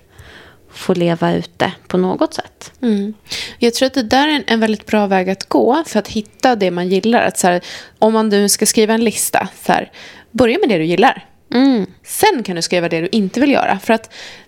får 0.72 0.94
leva 0.94 1.33
ut 1.33 1.50
det 1.57 1.72
på 1.88 1.96
något 1.98 2.35
sätt. 2.35 2.72
Mm. 2.83 3.14
Jag 3.59 3.74
tror 3.74 3.87
att 3.87 3.94
det 3.94 4.03
där 4.03 4.29
är 4.29 4.33
en, 4.33 4.44
en 4.46 4.61
väldigt 4.61 4.87
bra 4.87 5.07
väg 5.07 5.31
att 5.31 5.48
gå 5.48 5.83
för 5.87 5.98
att 5.98 6.09
hitta 6.09 6.57
det 6.57 6.70
man 6.70 6.88
gillar. 6.88 7.22
Att 7.22 7.38
så 7.38 7.46
här, 7.46 7.61
om 7.98 8.12
man 8.12 8.29
nu 8.29 8.48
ska 8.48 8.66
skriva 8.66 8.94
en 8.94 9.05
lista, 9.05 9.48
så 9.66 9.72
här, 9.72 9.90
börja 10.31 10.59
med 10.59 10.68
det 10.68 10.79
du 10.79 10.85
gillar. 10.85 11.26
Mm. 11.54 11.86
Sen 12.04 12.42
kan 12.42 12.56
du 12.56 12.62
skriva 12.62 12.88
det 12.88 13.00
du 13.00 13.08
inte 13.12 13.40
vill 13.40 13.50
göra. 13.50 13.78
För 13.78 13.92
att 13.94 14.02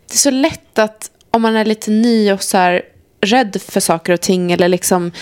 det 0.09 0.15
är 0.15 0.19
så 0.19 0.31
lätt 0.31 0.79
att 0.79 1.11
om 1.31 1.43
man 1.43 1.57
är 1.57 1.65
lite 1.65 1.91
ny 1.91 2.33
och 2.33 2.43
så 2.43 2.57
här, 2.57 2.83
rädd 3.21 3.57
för 3.69 3.81
saker 3.81 4.13
och 4.13 4.21
ting 4.21 4.53
eller 4.53 4.69
liksom 4.69 5.13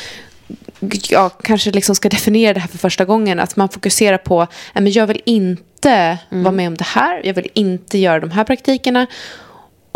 ja, 1.11 1.29
kanske 1.29 1.71
liksom 1.71 1.95
ska 1.95 2.09
definiera 2.09 2.55
det 2.55 2.61
här 2.61 2.69
för 2.69 2.79
första 2.79 3.05
gången. 3.05 3.41
Att 3.41 3.57
man 3.57 3.69
fokuserar 3.69 4.19
på, 4.19 4.39
"Nej, 4.75 4.83
men 4.83 4.93
jag 4.93 5.07
vill 5.07 5.23
inte 5.25 6.19
vara 6.29 6.53
med 6.53 6.69
om 6.69 6.75
det 6.77 6.85
här. 6.85 7.21
Jag 7.25 7.35
vill 7.35 7.49
inte 7.55 7.99
göra 7.99 8.21
de 8.21 8.31
här 8.31 8.45
praktikerna. 8.45 9.07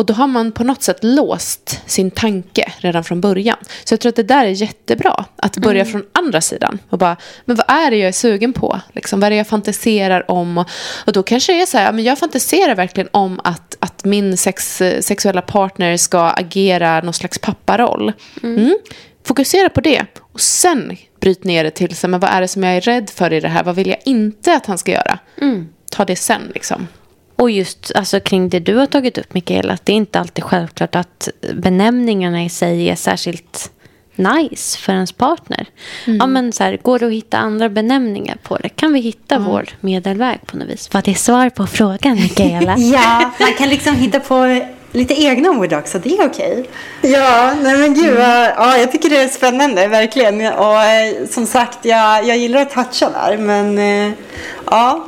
Och 0.05 0.09
då 0.09 0.15
har 0.15 0.27
man 0.27 0.53
på 0.53 0.65
något 0.65 0.83
sätt 0.83 0.99
låst 1.05 1.81
sin 1.87 2.11
tanke 2.11 2.73
redan 2.79 3.05
från 3.05 3.21
början. 3.21 3.57
Så 3.85 3.93
jag 3.93 4.01
tror 4.01 4.11
att 4.11 4.17
det 4.17 4.23
där 4.23 4.45
är 4.45 4.51
jättebra. 4.51 5.25
Att 5.37 5.59
börja 5.59 5.85
från 5.85 6.05
andra 6.13 6.41
sidan. 6.41 6.79
Och 6.91 6.99
bara, 6.99 7.17
men 7.45 7.57
vad 7.57 7.71
är 7.71 7.91
det 7.91 7.97
jag 7.97 8.09
är 8.09 8.13
sugen 8.13 8.53
på? 8.53 8.81
Liksom, 8.93 9.21
vad 9.21 9.27
är 9.27 9.31
det 9.31 9.37
jag 9.37 9.47
fantiserar 9.47 10.31
om? 10.31 10.59
Och, 10.59 10.69
och 11.07 11.13
då 11.13 11.23
kanske 11.23 11.53
det 11.53 11.63
är 11.63 11.67
så 11.67 11.79
här, 11.79 11.85
ja, 11.85 11.93
men 11.93 12.05
jag 12.05 12.19
fantiserar 12.19 12.75
verkligen 12.75 13.09
om 13.13 13.41
att, 13.45 13.77
att 13.81 14.05
min 14.05 14.37
sex, 14.37 14.83
sexuella 15.01 15.43
partner 15.43 15.97
ska 15.97 16.21
agera 16.31 17.01
någon 17.01 17.15
slags 17.15 17.39
papparoll. 17.39 18.13
Mm. 18.43 18.79
Fokusera 19.25 19.69
på 19.69 19.81
det. 19.81 20.07
Och 20.33 20.41
sen 20.41 20.97
bryt 21.21 21.45
ner 21.45 21.65
det 21.65 21.71
till, 21.71 21.97
så, 21.97 22.09
men 22.09 22.21
vad 22.21 22.31
är 22.31 22.41
det 22.41 22.49
som 22.49 22.63
jag 22.63 22.77
är 22.77 22.81
rädd 22.81 23.11
för 23.11 23.33
i 23.33 23.41
det 23.41 23.49
här? 23.49 23.65
Vad 23.65 23.75
vill 23.75 23.89
jag 23.89 23.99
inte 24.05 24.55
att 24.55 24.67
han 24.67 24.79
ska 24.79 24.93
göra? 24.93 25.19
Ta 25.91 26.05
det 26.05 26.17
sen 26.17 26.51
liksom. 26.55 26.89
Och 27.37 27.51
just 27.51 27.93
alltså, 27.95 28.21
kring 28.21 28.49
det 28.49 28.59
du 28.61 28.75
har 28.77 28.87
tagit 28.87 29.19
upp, 29.19 29.35
Mikaela, 29.35 29.73
att 29.73 29.87
det 29.87 29.93
är 29.93 29.97
inte 29.97 30.21
alltid 30.21 30.45
självklart 30.45 30.95
att 30.97 31.29
benämningarna 31.55 32.45
i 32.45 32.49
sig 32.49 32.89
är 32.91 32.95
särskilt 32.97 33.71
nice 34.17 34.79
för 34.79 34.93
ens 34.93 35.13
partner. 35.13 35.67
Ja, 36.05 36.27
men 36.27 36.53
så 36.53 36.65
här, 36.65 36.79
går 36.83 36.99
det 36.99 37.07
att 37.07 37.13
hitta 37.13 37.39
andra 37.39 37.69
benämningar 37.69 38.37
på 38.43 38.57
det? 38.57 38.69
Kan 38.69 38.93
vi 38.93 39.01
hitta 39.01 39.39
vår 39.39 39.69
medelväg 39.81 40.39
på 40.47 40.57
något 40.57 40.69
vis? 40.69 40.89
Var 40.95 41.03
det 41.03 41.15
svar 41.15 41.51
på 41.51 41.67
frågan, 41.67 42.15
Mikaela? 42.15 42.75
Ja, 42.79 43.31
man 43.41 43.53
kan 43.55 43.69
liksom 43.69 43.95
hitta 43.97 44.21
på 44.21 44.61
lite 44.93 45.15
egna 45.23 45.51
ord 45.51 45.73
också. 45.73 45.99
Det 45.99 46.19
är 46.19 46.27
okej. 46.27 46.65
Ja, 47.03 47.55
nej 47.63 47.77
men 47.79 47.95
gud. 47.95 48.17
vad- 48.17 48.53
Ja, 48.57 48.77
jag 48.79 48.93
tycker 48.93 49.11
det 49.11 49.17
är 49.23 49.29
spännande, 49.29 49.87
verkligen. 49.89 50.35
Och 50.55 50.83
eh, 50.83 51.27
som 51.31 51.47
sagt, 51.47 51.79
jag, 51.85 52.27
jag 52.27 52.37
gillar 52.39 52.61
att 52.63 52.71
toucha 52.71 53.11
där. 53.11 53.37
Men 53.39 53.79
eh, 53.79 54.13
ja, 54.71 55.07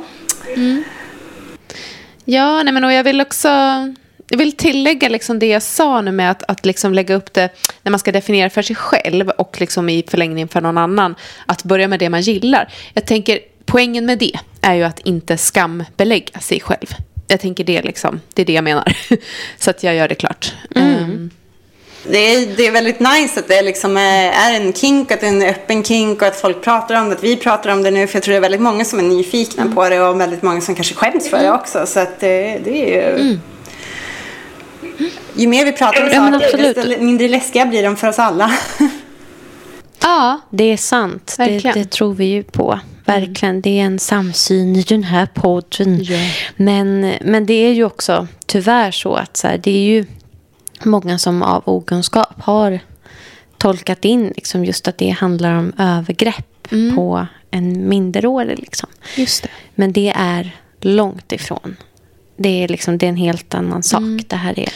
Ja, 2.29 2.63
nej 2.63 2.73
men 2.73 2.83
och 2.83 2.93
jag 2.93 3.03
vill 3.03 3.21
också 3.21 3.47
jag 4.29 4.37
vill 4.37 4.51
tillägga 4.51 5.09
liksom 5.09 5.39
det 5.39 5.47
jag 5.47 5.63
sa 5.63 6.01
nu 6.01 6.11
med 6.11 6.31
att, 6.31 6.43
att 6.47 6.65
liksom 6.65 6.93
lägga 6.93 7.15
upp 7.15 7.33
det 7.33 7.49
när 7.83 7.89
man 7.89 7.99
ska 7.99 8.11
definiera 8.11 8.49
för 8.49 8.61
sig 8.61 8.75
själv 8.75 9.29
och 9.29 9.57
liksom 9.59 9.89
i 9.89 10.03
förlängning 10.07 10.47
för 10.47 10.61
någon 10.61 10.77
annan. 10.77 11.15
Att 11.45 11.63
börja 11.63 11.87
med 11.87 11.99
det 11.99 12.09
man 12.09 12.21
gillar. 12.21 12.73
Jag 12.93 13.05
tänker 13.05 13.39
poängen 13.65 14.05
med 14.05 14.17
det 14.17 14.31
är 14.61 14.75
ju 14.75 14.83
att 14.83 14.99
inte 14.99 15.37
skambelägga 15.37 16.39
sig 16.39 16.59
själv. 16.59 16.95
Jag 17.27 17.39
tänker 17.39 17.63
det 17.63 17.81
liksom, 17.81 18.21
det 18.33 18.41
är 18.41 18.45
det 18.45 18.53
jag 18.53 18.63
menar. 18.63 18.97
Så 19.57 19.69
att 19.69 19.83
jag 19.83 19.95
gör 19.95 20.07
det 20.07 20.15
klart. 20.15 20.53
Ehm, 20.75 21.29
det 22.03 22.17
är, 22.17 22.55
det 22.57 22.67
är 22.67 22.71
väldigt 22.71 22.99
nice 22.99 23.39
att 23.39 23.47
det 23.47 23.61
liksom 23.61 23.97
är, 23.97 24.31
är 24.31 24.61
en 24.61 24.73
kink, 24.73 25.11
att 25.11 25.19
det 25.19 25.27
är 25.27 25.31
en 25.31 25.41
öppen 25.41 25.83
kink 25.83 26.21
och 26.21 26.27
att 26.27 26.35
folk 26.35 26.61
pratar 26.63 27.01
om 27.01 27.09
det. 27.09 27.15
Att 27.15 27.23
vi 27.23 27.35
pratar 27.35 27.69
om 27.69 27.83
det 27.83 27.91
nu. 27.91 28.07
För 28.07 28.15
jag 28.15 28.23
tror 28.23 28.31
det 28.31 28.37
är 28.37 28.41
väldigt 28.41 28.61
många 28.61 28.85
som 28.85 28.99
är 28.99 29.03
nyfikna 29.03 29.71
på 29.75 29.89
det 29.89 30.01
och 30.01 30.21
väldigt 30.21 30.41
många 30.41 30.61
som 30.61 30.75
kanske 30.75 30.95
skäms 30.95 31.29
för 31.29 31.37
det 31.37 31.51
också. 31.51 31.85
Så 31.85 31.99
att 31.99 32.19
det, 32.19 32.59
det 32.63 32.97
är 32.97 33.17
ju... 33.17 33.39
Ju 35.35 35.47
mer 35.47 35.65
vi 35.65 35.71
pratar 35.71 36.01
om 36.01 36.09
Ja, 36.33 36.39
saker, 36.39 36.57
desto 36.57 37.03
mindre 37.03 37.27
läskiga 37.27 37.65
blir 37.65 37.83
de 37.83 37.95
för 37.95 38.07
oss 38.07 38.19
alla. 38.19 38.51
Ja, 40.01 40.39
Det 40.49 40.63
är 40.63 40.77
sant. 40.77 41.35
Det, 41.37 41.59
det 41.73 41.91
tror 41.91 42.13
vi 42.13 42.25
ju 42.25 42.43
på. 42.43 42.79
Verkligen. 43.05 43.61
Det 43.61 43.79
är 43.79 43.83
en 43.83 43.99
samsyn 43.99 44.75
i 44.75 44.81
den 44.81 45.03
här 45.03 45.27
podden. 45.33 46.03
Ja. 46.03 46.17
Men, 46.55 47.13
men 47.21 47.45
det 47.45 47.53
är 47.53 47.73
ju 47.73 47.83
också 47.83 48.27
tyvärr 48.45 48.91
så 48.91 49.15
att 49.15 49.37
så 49.37 49.47
här, 49.47 49.57
det 49.57 49.71
är 49.71 49.85
ju 49.85 50.05
många 50.83 51.17
som 51.17 51.43
av 51.43 51.63
okunskap 51.65 52.41
har 52.41 52.79
tolkat 53.57 54.05
in 54.05 54.33
liksom 54.35 54.65
just 54.65 54.87
att 54.87 54.97
det 54.97 55.09
handlar 55.09 55.53
om 55.53 55.73
övergrepp 55.77 56.69
på 56.95 57.27
en 57.51 57.89
minderårig. 57.89 58.59
Liksom. 58.59 58.89
just 59.15 59.43
det. 59.43 59.49
Men 59.75 59.93
det 59.93 60.13
är 60.15 60.55
långt 60.81 61.31
ifrån. 61.31 61.77
Det 62.37 62.63
är, 62.63 62.67
liksom, 62.67 62.97
det 62.97 63.05
är 63.05 63.09
en 63.09 63.15
helt 63.15 63.53
annan 63.53 63.83
sak. 63.83 64.03
Det 64.27 64.35
här 64.35 64.59
är... 64.59 64.69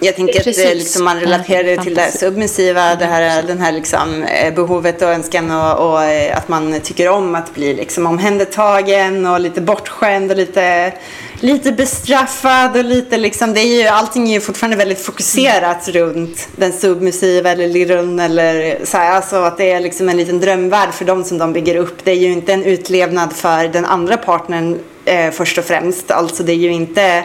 Jag 0.00 0.16
tänker 0.16 0.38
att 0.38 0.44
det, 0.44 0.50
Precis. 0.50 0.74
liksom, 0.74 1.04
man 1.04 1.20
relaterar 1.20 1.64
det 1.64 1.76
till 1.76 1.94
det 1.94 2.12
submissiva, 2.12 2.94
det 2.94 3.04
här, 3.04 3.42
den 3.42 3.58
här 3.58 3.72
liksom, 3.72 4.22
eh, 4.22 4.54
behovet 4.54 5.02
och 5.02 5.08
önskan 5.08 5.50
och, 5.50 5.90
och 5.90 6.04
eh, 6.04 6.36
att 6.36 6.48
man 6.48 6.80
tycker 6.80 7.08
om 7.08 7.34
att 7.34 7.54
bli 7.54 7.74
liksom, 7.74 8.06
omhändertagen 8.06 9.26
och 9.26 9.40
lite 9.40 9.60
bortskämd 9.60 10.30
och 10.30 10.36
lite, 10.36 10.92
lite 11.40 11.72
bestraffad 11.72 12.76
och 12.76 12.84
lite 12.84 13.16
liksom, 13.16 13.54
det 13.54 13.60
är 13.60 13.82
ju, 13.82 13.88
allting 13.88 14.28
är 14.28 14.32
ju 14.32 14.40
fortfarande 14.40 14.76
väldigt 14.76 15.00
fokuserat 15.00 15.88
runt 15.88 16.48
den 16.56 16.72
submissiva 16.72 17.50
eller 17.50 17.68
lirun 17.68 18.20
eller 18.20 18.78
så 18.84 18.96
här, 18.96 19.12
alltså 19.12 19.36
att 19.36 19.58
det 19.58 19.70
är 19.70 19.80
liksom 19.80 20.08
en 20.08 20.16
liten 20.16 20.40
drömvärld 20.40 20.92
för 20.92 21.04
dem 21.04 21.24
som 21.24 21.38
de 21.38 21.52
bygger 21.52 21.76
upp. 21.76 22.04
Det 22.04 22.10
är 22.10 22.16
ju 22.16 22.32
inte 22.32 22.52
en 22.52 22.64
utlevnad 22.64 23.32
för 23.32 23.68
den 23.68 23.84
andra 23.84 24.16
partnern 24.16 24.78
eh, 25.04 25.30
först 25.30 25.58
och 25.58 25.64
främst, 25.64 26.10
alltså 26.10 26.42
det 26.42 26.52
är 26.52 26.56
ju 26.56 26.72
inte 26.72 27.24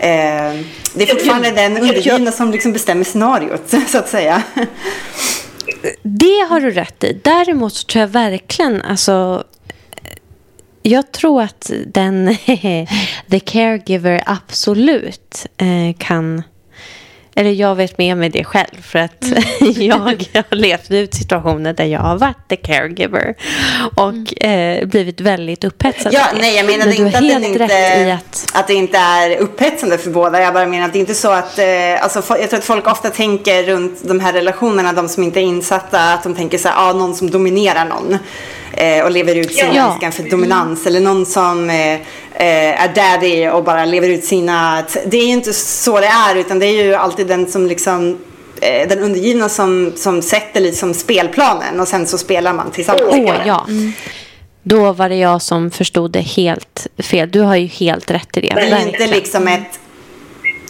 Eh, 0.00 0.60
det 0.94 1.02
är 1.02 1.06
fortfarande 1.06 1.50
den 1.50 1.78
undergivna 1.78 2.32
som 2.32 2.50
liksom 2.50 2.72
bestämmer 2.72 3.04
scenariot, 3.04 3.74
så 3.88 3.98
att 3.98 4.08
säga. 4.08 4.42
Det 6.02 6.46
har 6.48 6.60
du 6.60 6.70
rätt 6.70 7.04
i. 7.04 7.20
Däremot 7.24 7.74
så 7.74 7.86
tror 7.86 8.00
jag 8.00 8.08
verkligen, 8.08 8.82
alltså... 8.82 9.44
Jag 10.82 11.12
tror 11.12 11.42
att 11.42 11.70
den, 11.86 12.36
the 13.30 13.40
caregiver 13.40 14.22
absolut 14.26 15.46
eh, 15.56 15.96
kan 15.98 16.42
eller 17.34 17.50
jag 17.50 17.74
vet 17.74 17.98
med 17.98 18.16
mig 18.16 18.28
det 18.28 18.44
själv 18.44 18.82
för 18.82 18.98
att 18.98 19.24
jag 19.60 19.96
har 19.96 20.54
levt 20.54 20.90
ut 20.90 21.14
situationer 21.14 21.72
där 21.72 21.84
jag 21.84 22.00
har 22.00 22.18
varit 22.18 22.48
the 22.48 22.56
caregiver 22.56 23.34
och 23.94 24.44
eh, 24.44 24.86
blivit 24.86 25.20
väldigt 25.20 25.64
upphetsad. 25.64 26.12
Ja, 26.12 26.26
det. 26.32 26.40
nej, 26.40 26.56
jag 26.56 26.66
menade 26.66 26.90
Men 26.90 27.06
inte 27.06 27.18
att, 27.18 27.24
helt 27.24 27.42
den 27.42 27.52
inte, 27.52 28.14
att... 28.14 28.46
att 28.54 28.66
det 28.66 28.74
inte 28.74 28.98
är 28.98 29.36
upphetsande 29.36 29.98
för 29.98 30.10
båda. 30.10 30.42
Jag 30.42 30.54
bara 30.54 30.66
menar 30.66 30.86
att 30.86 30.92
det 30.92 30.98
är 30.98 31.00
inte 31.00 31.14
så 31.14 31.30
att, 31.30 31.58
eh, 31.58 31.66
alltså, 32.02 32.22
jag 32.28 32.50
tror 32.50 32.58
att 32.58 32.64
folk 32.64 32.86
ofta 32.86 33.10
tänker 33.10 33.62
runt 33.62 34.08
de 34.08 34.20
här 34.20 34.32
relationerna, 34.32 34.92
de 34.92 35.08
som 35.08 35.22
inte 35.22 35.40
är 35.40 35.44
insatta, 35.44 36.12
att 36.12 36.22
de 36.22 36.34
tänker 36.34 36.58
så 36.58 36.68
här, 36.68 36.88
ah, 36.88 36.92
någon 36.92 37.14
som 37.14 37.30
dominerar 37.30 37.84
någon 37.84 38.18
eh, 38.72 39.04
och 39.04 39.10
lever 39.10 39.34
ut 39.34 39.54
sin 39.54 39.74
Ja. 39.74 39.92
önskan 39.92 40.12
för 40.12 40.22
dominans 40.22 40.86
eller 40.86 41.00
någon 41.00 41.26
som 41.26 41.70
eh, 41.70 41.92
eh, 41.94 42.82
är 42.84 42.94
daddy 42.94 43.48
och 43.48 43.64
bara 43.64 43.84
lever 43.84 44.08
ut 44.08 44.24
sina, 44.24 44.84
det 45.06 45.16
är 45.16 45.26
ju 45.26 45.32
inte 45.32 45.52
så 45.52 46.00
det 46.00 46.06
är 46.06 46.36
utan 46.36 46.58
det 46.58 46.66
är 46.66 46.84
ju 46.84 46.94
alltid 46.94 47.26
den 47.26 47.46
som 47.50 47.66
liksom 47.66 48.18
eh, 48.60 48.88
den 48.88 48.98
undergivna 48.98 49.48
som, 49.48 49.92
som 49.96 50.22
sätter 50.22 50.60
liksom 50.60 50.94
spelplanen 50.94 51.80
och 51.80 51.88
sen 51.88 52.06
så 52.06 52.18
spelar 52.18 52.52
man 52.52 52.70
tillsammans. 52.70 53.04
Åh, 53.12 53.34
ja. 53.46 53.66
Då 54.62 54.92
var 54.92 55.08
det 55.08 55.16
jag 55.16 55.42
som 55.42 55.70
förstod 55.70 56.10
det 56.10 56.20
helt 56.20 56.86
fel. 56.98 57.30
Du 57.30 57.40
har 57.40 57.56
ju 57.56 57.66
helt 57.66 58.10
rätt 58.10 58.36
i 58.36 58.40
det. 58.40 58.52
Det 58.54 58.60
är 58.60 58.86
inte 58.86 59.06
liksom 59.06 59.48
ett, 59.48 59.80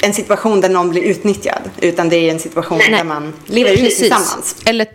en 0.03 0.15
situation 0.15 0.61
där 0.61 0.69
någon 0.69 0.91
blir 0.91 1.03
utnyttjad. 1.03 1.61
Utan 1.81 2.09
det 2.09 2.17
är 2.17 2.31
en 2.31 2.39
situation 2.39 2.79
där 2.79 3.05
man 3.05 3.33
lever 3.47 3.73
ut 3.73 3.97
tillsammans. 3.97 4.57
Eller, 4.67 4.87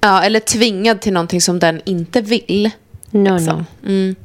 ja, 0.00 0.22
eller 0.22 0.40
tvingad 0.40 1.00
till 1.00 1.12
någonting 1.12 1.40
som 1.40 1.58
den 1.58 1.80
inte 1.84 2.20
vill. 2.20 2.70
No, 3.10 3.38
Så. 3.38 3.52
no. 3.52 3.64
Mm. 3.86 4.16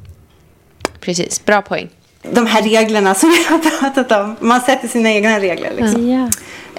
Precis, 1.00 1.44
bra 1.44 1.62
poäng. 1.62 1.88
De 2.32 2.46
här 2.46 2.62
reglerna 2.62 3.14
som 3.14 3.30
vi 3.30 3.44
har 3.44 3.58
pratat 3.58 4.12
om. 4.12 4.36
Man 4.40 4.60
sätter 4.60 4.88
sina 4.88 5.10
egna 5.10 5.40
regler. 5.40 5.72
Liksom. 5.76 6.10
Ja. 6.10 6.30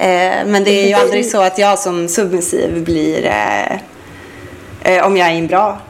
Eh, 0.03 0.45
men 0.45 0.63
det 0.63 0.71
är 0.83 0.87
ju 0.87 0.93
aldrig 0.93 1.25
så 1.25 1.41
att 1.41 1.57
jag 1.57 1.79
som 1.79 2.07
submissiv 2.07 2.83
blir... 2.83 3.25
Eh, 3.25 3.73
eh, 4.81 5.05
om 5.05 5.17
jag 5.17 5.27
är 5.27 5.33
i 5.33 5.37
en 5.37 5.47
bra 5.47 5.81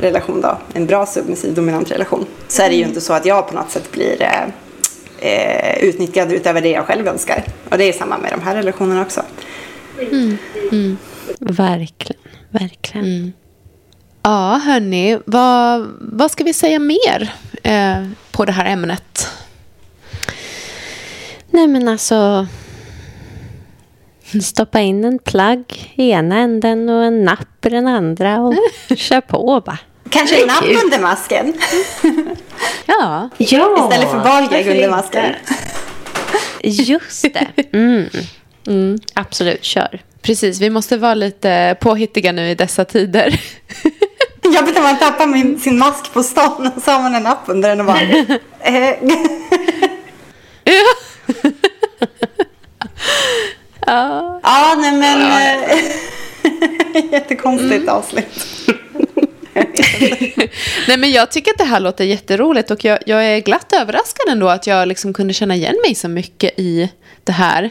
relation 0.00 0.40
då. 0.40 0.58
En 0.74 0.86
bra 0.86 1.06
submissiv 1.06 1.54
dominant 1.54 1.90
relation. 1.90 2.26
Så 2.48 2.62
är 2.62 2.68
det 2.68 2.76
ju 2.76 2.84
inte 2.84 3.00
så 3.00 3.12
att 3.12 3.26
jag 3.26 3.48
på 3.48 3.54
något 3.54 3.70
sätt 3.70 3.92
blir 3.92 4.22
eh, 4.22 4.44
eh, 5.18 5.84
utnyttjad 5.84 6.32
utöver 6.32 6.60
det 6.60 6.70
jag 6.70 6.86
själv 6.86 7.08
önskar. 7.08 7.44
Och 7.70 7.78
det 7.78 7.84
är 7.84 7.92
samma 7.92 8.18
med 8.18 8.32
de 8.32 8.40
här 8.40 8.54
relationerna 8.54 9.02
också. 9.02 9.22
Verkligen. 11.38 12.21
Verkligen. 12.52 13.32
Ja, 14.22 14.60
hörni, 14.64 15.18
vad, 15.26 15.88
vad 16.00 16.30
ska 16.30 16.44
vi 16.44 16.52
säga 16.52 16.78
mer 16.78 17.34
eh, 17.62 18.06
på 18.30 18.44
det 18.44 18.52
här 18.52 18.64
ämnet? 18.64 19.28
Nej, 21.50 21.66
men 21.66 21.88
alltså... 21.88 22.46
Stoppa 24.42 24.80
in 24.80 25.04
en 25.04 25.18
plagg 25.18 25.92
i 25.94 26.10
ena 26.10 26.36
änden 26.38 26.88
och 26.88 27.04
en 27.04 27.24
napp 27.24 27.66
i 27.66 27.68
den 27.68 27.86
andra 27.86 28.40
och 28.40 28.54
kör 28.96 29.20
på 29.20 29.62
bara. 29.66 29.78
Kanske 30.10 30.40
en 30.42 30.46
napp 30.46 30.84
under 30.84 31.00
masken. 31.00 31.54
Ja, 32.86 33.28
Ja, 33.38 33.88
Istället 33.88 34.10
för 34.10 34.20
balgag 34.24 34.66
under 34.66 34.90
masken. 34.90 35.34
Just 36.62 37.22
det. 37.22 37.46
Mm. 37.72 38.98
Absolut, 39.14 39.64
kör. 39.64 40.02
Precis. 40.22 40.60
Vi 40.60 40.70
måste 40.70 40.96
vara 40.96 41.14
lite 41.14 41.76
påhittiga 41.80 42.32
nu 42.32 42.50
i 42.50 42.54
dessa 42.54 42.84
tider. 42.84 43.40
Jobbigt 44.44 44.74
när 44.74 44.82
man 44.82 44.98
tappar 44.98 45.26
min, 45.26 45.60
sin 45.60 45.78
mask 45.78 46.12
på 46.12 46.22
stan 46.22 46.70
och 46.76 46.82
så 46.82 46.90
har 46.90 47.02
man 47.02 47.14
en 47.14 47.26
app 47.26 47.42
under 47.46 47.68
den 47.68 47.80
och 47.80 47.86
bara... 47.86 48.00
eh, 48.60 48.94
ja. 50.64 50.82
ja, 54.42 54.74
nej 54.78 54.92
men... 54.92 55.22
eh, 55.22 55.78
Jättekonstigt 57.12 57.88
avsnitt. 57.88 58.46
Nej, 60.88 60.96
men 60.98 61.10
jag 61.12 61.30
tycker 61.30 61.50
att 61.50 61.58
det 61.58 61.64
här 61.64 61.80
låter 61.80 62.04
jätteroligt 62.04 62.70
och 62.70 62.84
jag, 62.84 62.98
jag 63.06 63.24
är 63.24 63.40
glatt 63.40 63.72
överraskad 63.72 64.28
ändå 64.28 64.48
att 64.48 64.66
jag 64.66 64.88
liksom 64.88 65.12
kunde 65.12 65.34
känna 65.34 65.54
igen 65.54 65.76
mig 65.86 65.94
så 65.94 66.08
mycket 66.08 66.58
i 66.58 66.90
det 67.24 67.32
här. 67.32 67.70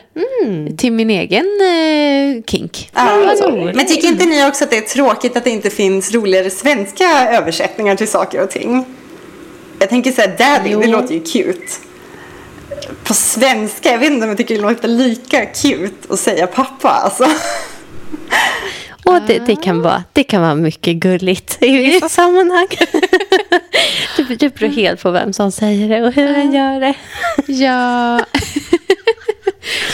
Till 0.78 0.92
min 0.92 1.10
egen 1.10 1.46
eh, 1.62 2.44
kink. 2.44 2.90
Ja, 2.94 3.30
Alltså, 3.30 3.52
men 3.52 3.88
tycker 3.88 4.08
inte 4.08 4.26
ni 4.26 4.48
också 4.48 4.64
att 4.64 4.70
det 4.70 4.78
är 4.78 4.82
tråkigt 4.82 5.38
att 5.38 5.44
det 5.44 5.50
inte 5.50 5.70
finns 5.70 6.14
roligare 6.14 6.50
svenska 6.50 7.30
översättningar 7.32 7.96
till 7.96 8.08
saker 8.08 8.44
och 8.44 8.50
ting? 8.50 8.86
Jag 9.80 9.90
tänker 9.90 10.12
så 10.12 10.22
här, 10.22 10.36
daddy, 10.38 10.76
det 10.76 10.88
låter 10.88 11.14
ju 11.14 11.24
cute. 11.24 11.74
På 13.04 13.14
svenska, 13.14 13.92
jag 13.92 14.00
vet 14.00 14.12
inte 14.12 14.24
om 14.24 14.30
jag 14.30 14.38
tycker 14.38 14.56
det 14.56 14.62
låter 14.62 14.88
lika 14.88 15.46
cute 15.46 16.14
att 16.14 16.20
säga 16.20 16.48
pappa. 16.48 16.90
Alltså. 16.90 17.26
Och 19.12 19.22
det, 19.28 19.40
det, 19.46 19.56
kan 19.56 19.82
vara, 19.82 20.04
det 20.14 20.24
kan 20.24 20.42
vara 20.42 20.56
mycket 20.56 20.96
gulligt 20.96 21.58
i 21.62 21.78
vissa 21.78 22.10
sammanhang. 22.10 22.68
Det, 24.18 24.36
det 24.36 24.56
beror 24.56 24.70
helt 24.70 25.02
på 25.02 25.12
vem 25.12 25.34
som 25.34 25.52
säger 25.52 25.90
det 25.90 26.08
och 26.08 26.14
hur 26.14 26.34
han 26.36 26.54
gör 26.54 26.80
det. 26.80 26.94
Ja. 27.48 28.16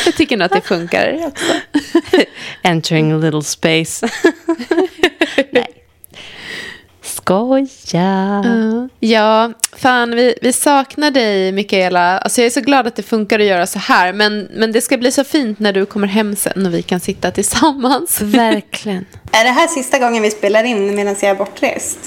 jag 0.05 0.15
tycker 0.15 0.37
nog 0.37 0.45
att 0.45 0.51
det 0.51 0.61
funkar 0.61 1.27
också. 1.27 1.53
Entering 2.61 3.11
a 3.11 3.17
little 3.17 3.43
space. 3.43 4.09
Skoja. 7.27 8.89
Ja, 8.99 9.51
fan 9.77 10.15
vi, 10.15 10.35
vi 10.41 10.53
saknar 10.53 11.11
dig 11.11 11.51
Mikaela. 11.51 12.17
Alltså 12.17 12.41
jag 12.41 12.45
är 12.45 12.49
så 12.49 12.61
glad 12.61 12.87
att 12.87 12.95
det 12.95 13.03
funkar 13.03 13.39
att 13.39 13.45
göra 13.45 13.67
så 13.67 13.79
här. 13.79 14.13
Men, 14.13 14.47
men 14.53 14.71
det 14.71 14.81
ska 14.81 14.97
bli 14.97 15.11
så 15.11 15.23
fint 15.23 15.59
när 15.59 15.73
du 15.73 15.85
kommer 15.85 16.07
hem 16.07 16.35
sen 16.35 16.65
och 16.65 16.73
vi 16.73 16.81
kan 16.81 16.99
sitta 16.99 17.31
tillsammans. 17.31 18.21
Verkligen. 18.21 19.05
Är 19.31 19.43
det 19.43 19.49
här 19.49 19.67
sista 19.67 19.99
gången 19.99 20.23
vi 20.23 20.31
spelar 20.31 20.63
in 20.63 20.95
medan 20.95 21.15
jag 21.21 21.31
är 21.31 21.35
bortrest? 21.35 21.99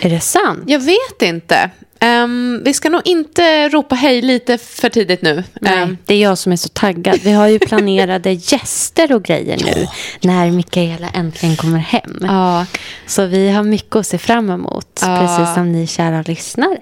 Är 0.00 0.10
det 0.10 0.20
sant? 0.20 0.64
Jag 0.66 0.80
vet 0.80 1.22
inte. 1.22 1.70
Ehm, 2.04 2.62
vi 2.64 2.74
ska 2.74 2.88
nog 2.90 3.02
inte 3.04 3.68
ropa 3.68 3.94
hej 3.94 4.22
lite 4.22 4.58
för 4.58 4.88
tidigt 4.88 5.22
nu. 5.22 5.44
Nej, 5.60 5.82
Ehm, 5.82 5.96
det 6.06 6.14
är 6.14 6.22
jag 6.22 6.38
som 6.38 6.52
är 6.52 6.56
så 6.56 6.68
taggad. 6.68 7.18
Vi 7.22 7.32
har 7.32 7.48
ju 7.48 7.58
planerade 7.58 8.32
gäster 8.52 9.12
och 9.12 9.22
grejer 9.22 9.56
nu 9.64 9.86
när 10.20 10.50
Mikaela 10.50 11.08
äntligen 11.14 11.56
kommer 11.56 11.78
hem. 11.78 12.18
ja. 12.22 12.66
Så 13.06 13.26
vi 13.26 13.50
har 13.50 13.62
mycket 13.62 13.96
att 13.96 14.06
se 14.06 14.18
fram 14.18 14.50
emot, 14.50 15.00
Ja. 15.02 15.18
precis 15.20 15.54
som 15.54 15.72
ni 15.72 15.86
kära 15.86 16.22
lyssnare. 16.22 16.78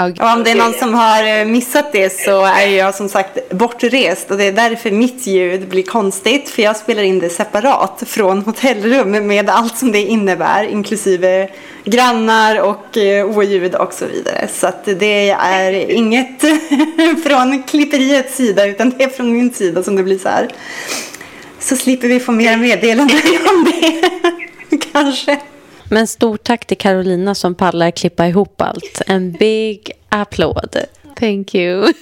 Och 0.00 0.32
om 0.32 0.44
det 0.44 0.50
är 0.50 0.54
någon 0.54 0.72
som 0.72 0.94
har 0.94 1.38
eh, 1.38 1.44
missat 1.44 1.92
det 1.92 2.20
så 2.20 2.44
är 2.44 2.66
jag 2.66 2.94
som 2.94 3.08
sagt 3.08 3.50
bortrest 3.50 4.30
och 4.30 4.36
det 4.36 4.44
är 4.44 4.52
därför 4.52 4.90
mitt 4.90 5.26
ljud 5.26 5.68
blir 5.68 5.82
konstigt 5.82 6.48
för 6.48 6.62
jag 6.62 6.76
spelar 6.76 7.02
in 7.02 7.18
det 7.18 7.28
separat 7.28 8.02
från 8.06 8.42
hotellrum 8.42 9.26
med 9.26 9.50
allt 9.50 9.78
som 9.78 9.92
det 9.92 10.02
innebär 10.02 10.64
inklusive 10.64 11.48
grannar 11.84 12.60
och 12.60 12.96
eh, 12.96 13.26
oljud 13.38 13.74
och 13.74 13.92
så 13.92 14.06
vidare. 14.06 14.48
Så 14.52 14.66
att 14.66 14.84
det 14.84 15.30
är 15.30 15.90
inget 15.90 16.40
från 17.24 17.62
klipperiets 17.62 18.36
sida 18.36 18.66
utan 18.66 18.90
det 18.90 19.04
är 19.04 19.08
från 19.08 19.32
min 19.32 19.52
sida 19.52 19.82
som 19.82 19.96
det 19.96 20.02
blir 20.02 20.18
så 20.18 20.28
här. 20.28 20.48
Så 21.58 21.76
slipper 21.76 22.08
vi 22.08 22.20
få 22.20 22.32
mer 22.32 22.56
meddelanden 22.56 23.20
om 23.48 23.72
det 24.70 24.76
kanske. 24.92 25.40
Men 25.90 26.06
stort 26.06 26.44
tack 26.44 26.66
till 26.66 26.78
Carolina 26.78 27.34
som 27.34 27.54
pallar 27.54 27.90
klippa 27.90 28.26
ihop 28.26 28.60
allt. 28.60 29.02
En 29.06 29.32
big 29.32 29.90
applåd. 30.08 30.76
Thank 31.20 31.54
you. 31.54 31.92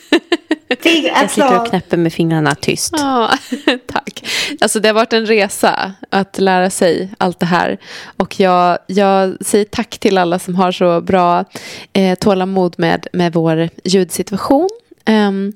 Big 0.83 1.05
Jag 1.05 1.31
sitter 1.31 1.61
och 1.61 1.69
knäpper 1.69 1.97
med 1.97 2.13
fingrarna 2.13 2.55
tyst. 2.55 2.95
Ja, 2.97 3.31
tack. 3.87 4.25
Alltså 4.61 4.81
det 4.81 4.89
har 4.89 4.95
varit 4.95 5.13
en 5.13 5.27
resa 5.27 5.93
att 6.11 6.39
lära 6.39 6.71
sig 6.71 7.11
allt 7.19 7.41
det 7.41 7.47
här. 7.47 7.79
Och 8.17 8.41
jag, 8.41 8.79
jag 8.87 9.37
säger 9.41 9.65
tack 9.65 9.99
till 9.99 10.19
alla 10.19 10.39
som 10.39 10.55
har 10.55 10.73
så 10.73 11.01
bra 11.01 11.45
eh, 11.93 12.19
tålamod 12.19 12.75
med, 12.79 13.07
med 13.13 13.33
vår 13.33 13.69
ljudsituation. 13.85 14.69
Ehm, 15.05 15.53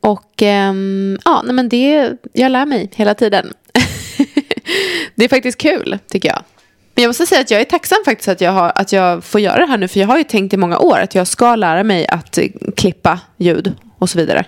och 0.00 0.42
ehm, 0.42 1.18
ja, 1.24 1.42
nej 1.44 1.54
men 1.54 1.68
det, 1.68 2.12
jag 2.32 2.52
lär 2.52 2.66
mig 2.66 2.90
hela 2.94 3.14
tiden. 3.14 3.52
det 5.14 5.24
är 5.24 5.28
faktiskt 5.28 5.58
kul, 5.58 5.98
tycker 6.08 6.28
jag. 6.28 6.42
Men 7.00 7.02
jag 7.02 7.08
måste 7.08 7.26
säga 7.26 7.40
att 7.40 7.50
jag 7.50 7.60
är 7.60 7.64
tacksam 7.64 7.98
faktiskt 8.04 8.28
att 8.28 8.40
jag, 8.40 8.52
har, 8.52 8.72
att 8.74 8.92
jag 8.92 9.24
får 9.24 9.40
göra 9.40 9.58
det 9.58 9.66
här 9.66 9.78
nu. 9.78 9.88
För 9.88 10.00
jag 10.00 10.06
har 10.06 10.18
ju 10.18 10.24
tänkt 10.24 10.54
i 10.54 10.56
många 10.56 10.78
år 10.78 10.98
att 10.98 11.14
jag 11.14 11.26
ska 11.26 11.56
lära 11.56 11.82
mig 11.84 12.06
att 12.08 12.38
eh, 12.38 12.44
klippa 12.76 13.20
ljud 13.36 13.74
och 13.98 14.10
så 14.10 14.18
vidare. 14.18 14.44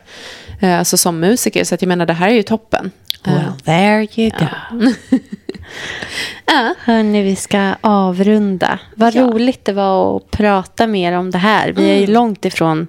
Eh, 0.63 0.79
Alltså 0.79 0.97
som 0.97 1.21
musiker. 1.21 1.65
Så 1.65 1.75
att 1.75 1.83
jag 1.83 1.89
menar, 1.89 2.07
det 2.07 2.13
här 2.13 2.29
är 2.29 2.33
ju 2.35 2.43
toppen. 2.43 2.91
Eh, 3.27 3.33
Well, 3.33 3.53
there 3.65 4.07
you 4.23 4.31
go. 4.39 4.47
Ja. 6.47 6.75
Hörni, 6.85 7.23
vi 7.23 7.37
ska 7.37 7.75
avrunda. 7.81 8.79
Vad 8.97 9.15
Ja. 9.15 9.23
roligt 9.23 9.65
det 9.65 9.73
var 9.73 10.17
att 10.17 10.31
prata 10.31 10.87
mer 10.87 11.13
om 11.13 11.31
det 11.31 11.39
här. 11.39 11.73
Vi 11.73 11.91
är 11.91 11.97
ju 12.01 12.07
långt 12.07 12.45
ifrån 12.45 12.87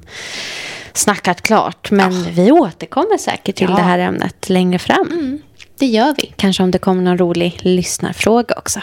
snackat 0.93 1.41
klart. 1.41 1.91
Men 1.91 2.23
vi 2.31 2.51
återkommer 2.51 3.17
säkert 3.17 3.55
till 3.55 3.67
Ja. 3.69 3.75
det 3.75 3.81
här 3.83 3.99
ämnet 3.99 4.49
längre 4.49 4.79
fram. 4.79 5.39
Det 5.79 5.85
gör 5.85 6.15
vi. 6.17 6.33
Kanske 6.35 6.63
om 6.63 6.71
det 6.71 6.77
kommer 6.79 7.01
någon 7.03 7.17
rolig 7.17 7.59
lyssnarfråga 7.61 8.55
också. 8.57 8.79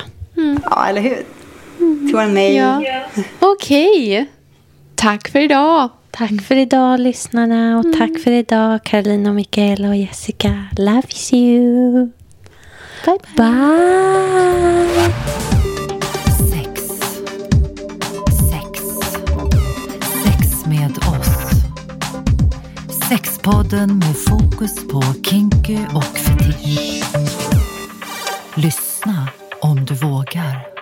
Ja, 0.70 0.87
eller 0.87 1.00
hur? 1.00 1.24
Till 1.79 2.14
vår 2.14 2.26
mail. 2.26 2.57
Ja. 2.57 2.83
Okej. 3.38 4.26
Tack 4.94 5.29
för 5.29 5.38
idag. 5.38 5.88
Tack 6.11 6.42
för 6.42 6.57
idag 6.57 7.00
lyssnarna 7.00 7.79
och 7.79 7.98
tack 7.98 8.18
för 8.24 8.31
idag 8.31 8.85
Carolina, 8.85 9.29
och 9.29 9.35
Mikaela 9.35 9.88
och 9.88 9.96
Jessica. 9.96 10.64
Loves 10.76 11.33
you. 11.33 12.11
Bye, 13.05 13.18
bye. 13.37 13.46
Bye! 13.46 15.12
Sex. 16.50 16.83
Sex. 18.50 18.85
Sex 20.25 20.67
med 20.67 20.98
oss. 20.98 21.50
Sexpodden 23.08 23.98
med 23.98 24.17
fokus 24.17 24.88
på 24.88 25.02
kinky 25.23 25.79
och 25.94 26.19
fetisch. 26.19 27.04
Lyssna 28.54 29.29
om 29.61 29.85
du 29.85 29.94
vågar. 29.94 30.79